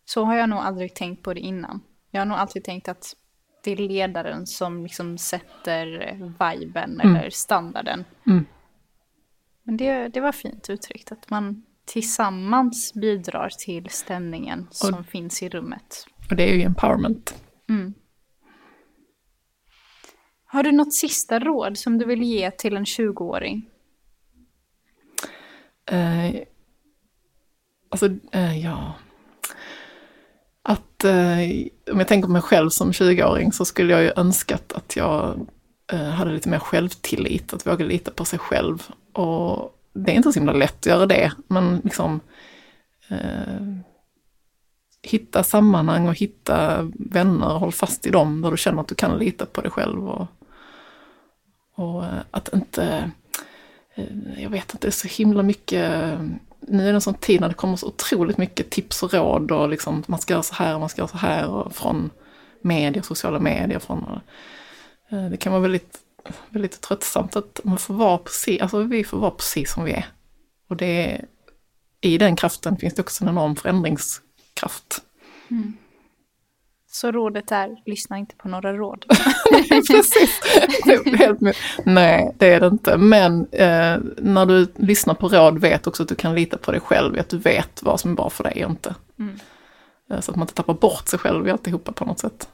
Så 0.06 0.24
har 0.24 0.36
jag 0.36 0.50
nog 0.50 0.60
aldrig 0.60 0.96
tänkt 0.96 1.24
på 1.24 1.34
det 1.34 1.40
innan. 1.40 1.82
Jag 2.12 2.22
har 2.22 2.26
nog 2.26 2.38
alltid 2.38 2.64
tänkt 2.64 2.88
att 2.88 3.16
det 3.64 3.72
är 3.72 3.78
ledaren 3.78 4.48
som 4.48 4.84
liksom 4.84 5.18
sätter 5.18 5.86
viben 6.40 7.02
eller 7.02 7.30
standarden. 7.30 8.06
Mm. 8.28 8.46
Men 9.64 9.78
det, 9.78 10.08
det 10.08 10.20
var 10.20 10.32
fint 10.32 10.70
uttryckt, 10.70 11.12
att 11.12 11.30
man 11.30 11.66
tillsammans 11.86 12.94
bidrar 12.94 13.50
till 13.50 13.90
stämningen 13.90 14.68
som 14.72 15.04
finns 15.04 15.44
i 15.44 15.50
rummet. 15.50 16.08
Och 16.30 16.36
det 16.36 16.52
är 16.52 16.56
ju 16.56 16.62
empowerment. 16.62 17.44
Har 20.54 20.64
du 20.64 20.72
något 20.72 20.94
sista 20.94 21.40
råd 21.40 21.78
som 21.78 21.98
du 21.98 22.06
vill 22.06 22.24
ge 22.24 22.52
till 22.52 22.78
en 22.78 22.84
20-åring? 22.84 23.70
Eh, 25.86 26.42
alltså, 27.90 28.10
eh, 28.32 28.60
ja. 28.60 28.94
Att 30.64 31.04
eh, 31.04 31.40
om 31.92 32.00
jag 32.00 32.08
tänker 32.08 32.28
på 32.28 32.32
mig 32.32 32.42
själv 32.42 32.70
som 32.70 32.92
20-åring 32.92 33.52
så 33.52 33.66
skulle 33.66 33.94
jag 33.94 34.04
ju 34.04 34.12
önskat 34.16 34.74
att 34.74 34.96
jag 34.96 35.48
eh, 35.92 36.10
hade 36.10 36.32
lite 36.32 36.50
mer 36.50 36.60
självtillit, 36.60 37.54
att 37.54 37.68
våga 37.68 37.86
lita 37.86 38.12
på 38.12 38.26
sig 38.26 38.40
själv. 38.40 38.90
Och 39.14 39.80
det 39.94 40.12
är 40.12 40.16
inte 40.16 40.34
så 40.34 40.40
himla 40.40 40.54
lätt 40.54 40.80
att 40.80 40.86
göra 40.86 41.06
det, 41.06 41.32
men 41.48 41.82
liksom 41.84 42.20
eh, 43.10 43.78
hitta 45.02 45.44
sammanhang 45.44 46.08
och 46.08 46.16
hitta 46.16 46.90
vänner, 46.94 47.48
håll 47.48 47.72
fast 47.72 48.06
i 48.06 48.10
dem 48.10 48.42
där 48.42 48.52
du 48.52 48.58
känner 48.58 48.82
att 48.82 48.88
du 48.88 48.96
kan 48.96 49.18
lita 49.18 49.46
på 49.46 49.62
dig 49.62 49.72
själv. 49.72 50.10
Och, 50.10 50.28
och 51.76 52.06
eh, 52.06 52.22
att 52.32 52.54
inte 52.54 52.84
Eh, 52.86 53.10
Eh, 53.96 54.44
jag 54.44 54.50
vet 54.50 54.74
inte, 54.74 54.88
det 54.88 54.90
är 54.90 54.92
så 54.92 55.08
himla 55.08 55.44
mycket, 55.44 55.92
eh, 55.92 56.22
nu 56.60 56.84
är 56.84 56.92
det 56.92 56.98
en 56.98 57.02
sån 57.02 57.14
tid 57.14 57.42
när 57.42 57.48
det 57.48 57.54
kommer 57.54 57.76
så 57.76 57.88
otroligt 57.88 58.38
mycket 58.38 58.70
tips 58.70 59.04
och 59.04 59.14
råd 59.14 59.52
och 59.52 59.70
liksom 59.70 60.04
man 60.08 60.20
ska 60.20 60.34
göra 60.34 60.44
så 60.44 60.56
här 60.56 60.74
och 60.74 60.80
man 60.80 60.90
ska 60.90 61.02
göra 61.02 61.12
så 61.12 61.18
här 61.18 61.48
och 61.48 61.76
från 61.76 62.10
medier, 62.62 63.04
sociala 63.04 63.40
medier, 63.40 63.80
från, 63.80 64.20
eh, 65.12 65.30
det 65.30 65.38
kan 65.38 65.52
vara 65.52 65.62
väldigt, 65.62 66.00
väldigt 66.50 66.82
tröttsamt 66.82 67.36
att 67.36 67.60
man 67.64 67.78
får 67.78 67.94
vara 67.94 68.18
precis, 68.18 68.62
alltså 68.62 68.84
vi 68.84 69.04
får 69.04 69.18
vara 69.18 69.32
precis 69.32 69.74
som 69.74 69.84
vi 69.84 69.92
är. 69.92 70.06
Och 70.70 70.78
det 70.78 71.12
är, 71.12 71.26
i 72.02 72.18
den 72.18 72.36
kraften 72.36 72.78
finns 72.78 72.94
det 72.94 73.02
också 73.02 73.24
en 73.24 73.30
enorm 73.30 73.56
förändringskraft. 73.56 75.02
Mm. 75.52 75.74
Så 76.96 77.12
rådet 77.12 77.52
är, 77.52 77.82
lyssna 77.86 78.18
inte 78.18 78.36
på 78.36 78.48
några 78.48 78.74
råd. 78.74 79.06
Precis. 79.70 80.42
Helt 81.18 81.42
med. 81.42 81.56
Nej, 81.86 82.36
det 82.38 82.54
är 82.54 82.60
det 82.60 82.68
inte. 82.68 82.98
Men 82.98 83.40
eh, 83.52 83.98
när 84.18 84.46
du 84.46 84.74
lyssnar 84.76 85.14
på 85.14 85.28
råd, 85.28 85.60
vet 85.62 85.88
också 85.88 86.04
att 86.04 86.10
du 86.10 86.16
kan 86.16 86.36
lita 86.36 86.58
på 86.58 86.72
dig 86.72 86.80
själv, 86.80 87.20
att 87.20 87.30
du 87.30 87.38
vet 87.38 87.84
vad 87.84 88.00
som 88.00 88.12
är 88.12 88.16
bra 88.16 88.30
för 88.30 88.44
dig 88.44 88.66
och 88.66 88.72
inte. 88.72 88.96
Eh, 90.10 90.20
Så 90.20 90.32
att 90.32 90.38
man 90.38 90.44
inte 90.44 90.54
tappar 90.54 90.74
bort 90.74 91.08
sig 91.08 91.20
själv 91.20 91.48
i 91.48 91.52
alltihopa 91.52 91.92
på 91.92 92.06
något 92.06 92.20
sätt. 92.20 92.50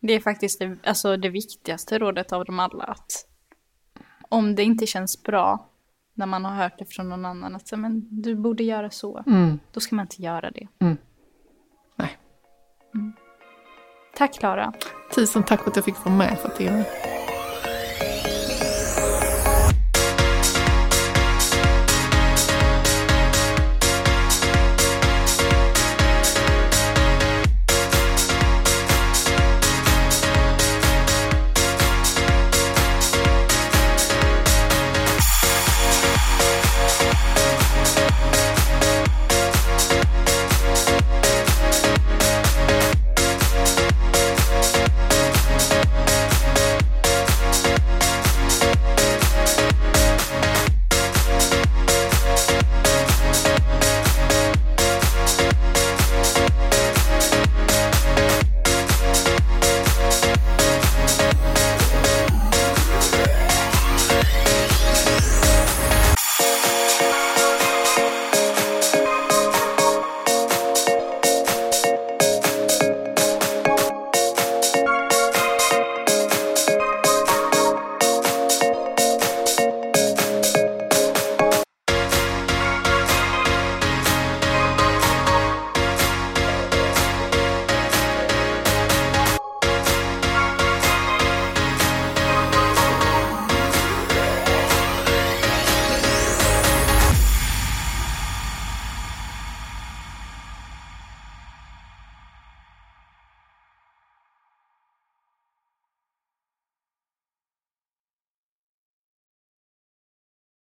Det 0.00 0.12
är 0.12 0.20
faktiskt 0.20 0.58
det, 0.58 0.76
alltså 0.84 1.16
det 1.16 1.28
viktigaste 1.28 1.98
rådet 1.98 2.32
av 2.32 2.44
dem 2.44 2.60
alla. 2.60 2.84
Att 2.84 3.12
om 4.28 4.54
det 4.54 4.62
inte 4.62 4.86
känns 4.86 5.22
bra 5.22 5.70
när 6.14 6.26
man 6.26 6.44
har 6.44 6.54
hört 6.54 6.78
det 6.78 6.84
från 6.84 7.08
någon 7.08 7.24
annan, 7.24 7.56
att 7.56 7.72
men, 7.76 8.22
du 8.22 8.34
borde 8.34 8.64
göra 8.64 8.90
så. 8.90 9.22
Mm. 9.26 9.58
Då 9.72 9.80
ska 9.80 9.96
man 9.96 10.04
inte 10.04 10.22
göra 10.22 10.50
det. 10.50 10.68
Nej. 10.78 12.18
Tack 14.16 14.38
Klara. 14.38 14.72
Tusen 15.14 15.42
tack 15.42 15.62
för 15.62 15.70
att 15.70 15.76
jag 15.76 15.84
fick 15.84 16.04
vara 16.04 16.14
med 16.14 16.38
Fatima. 16.42 16.84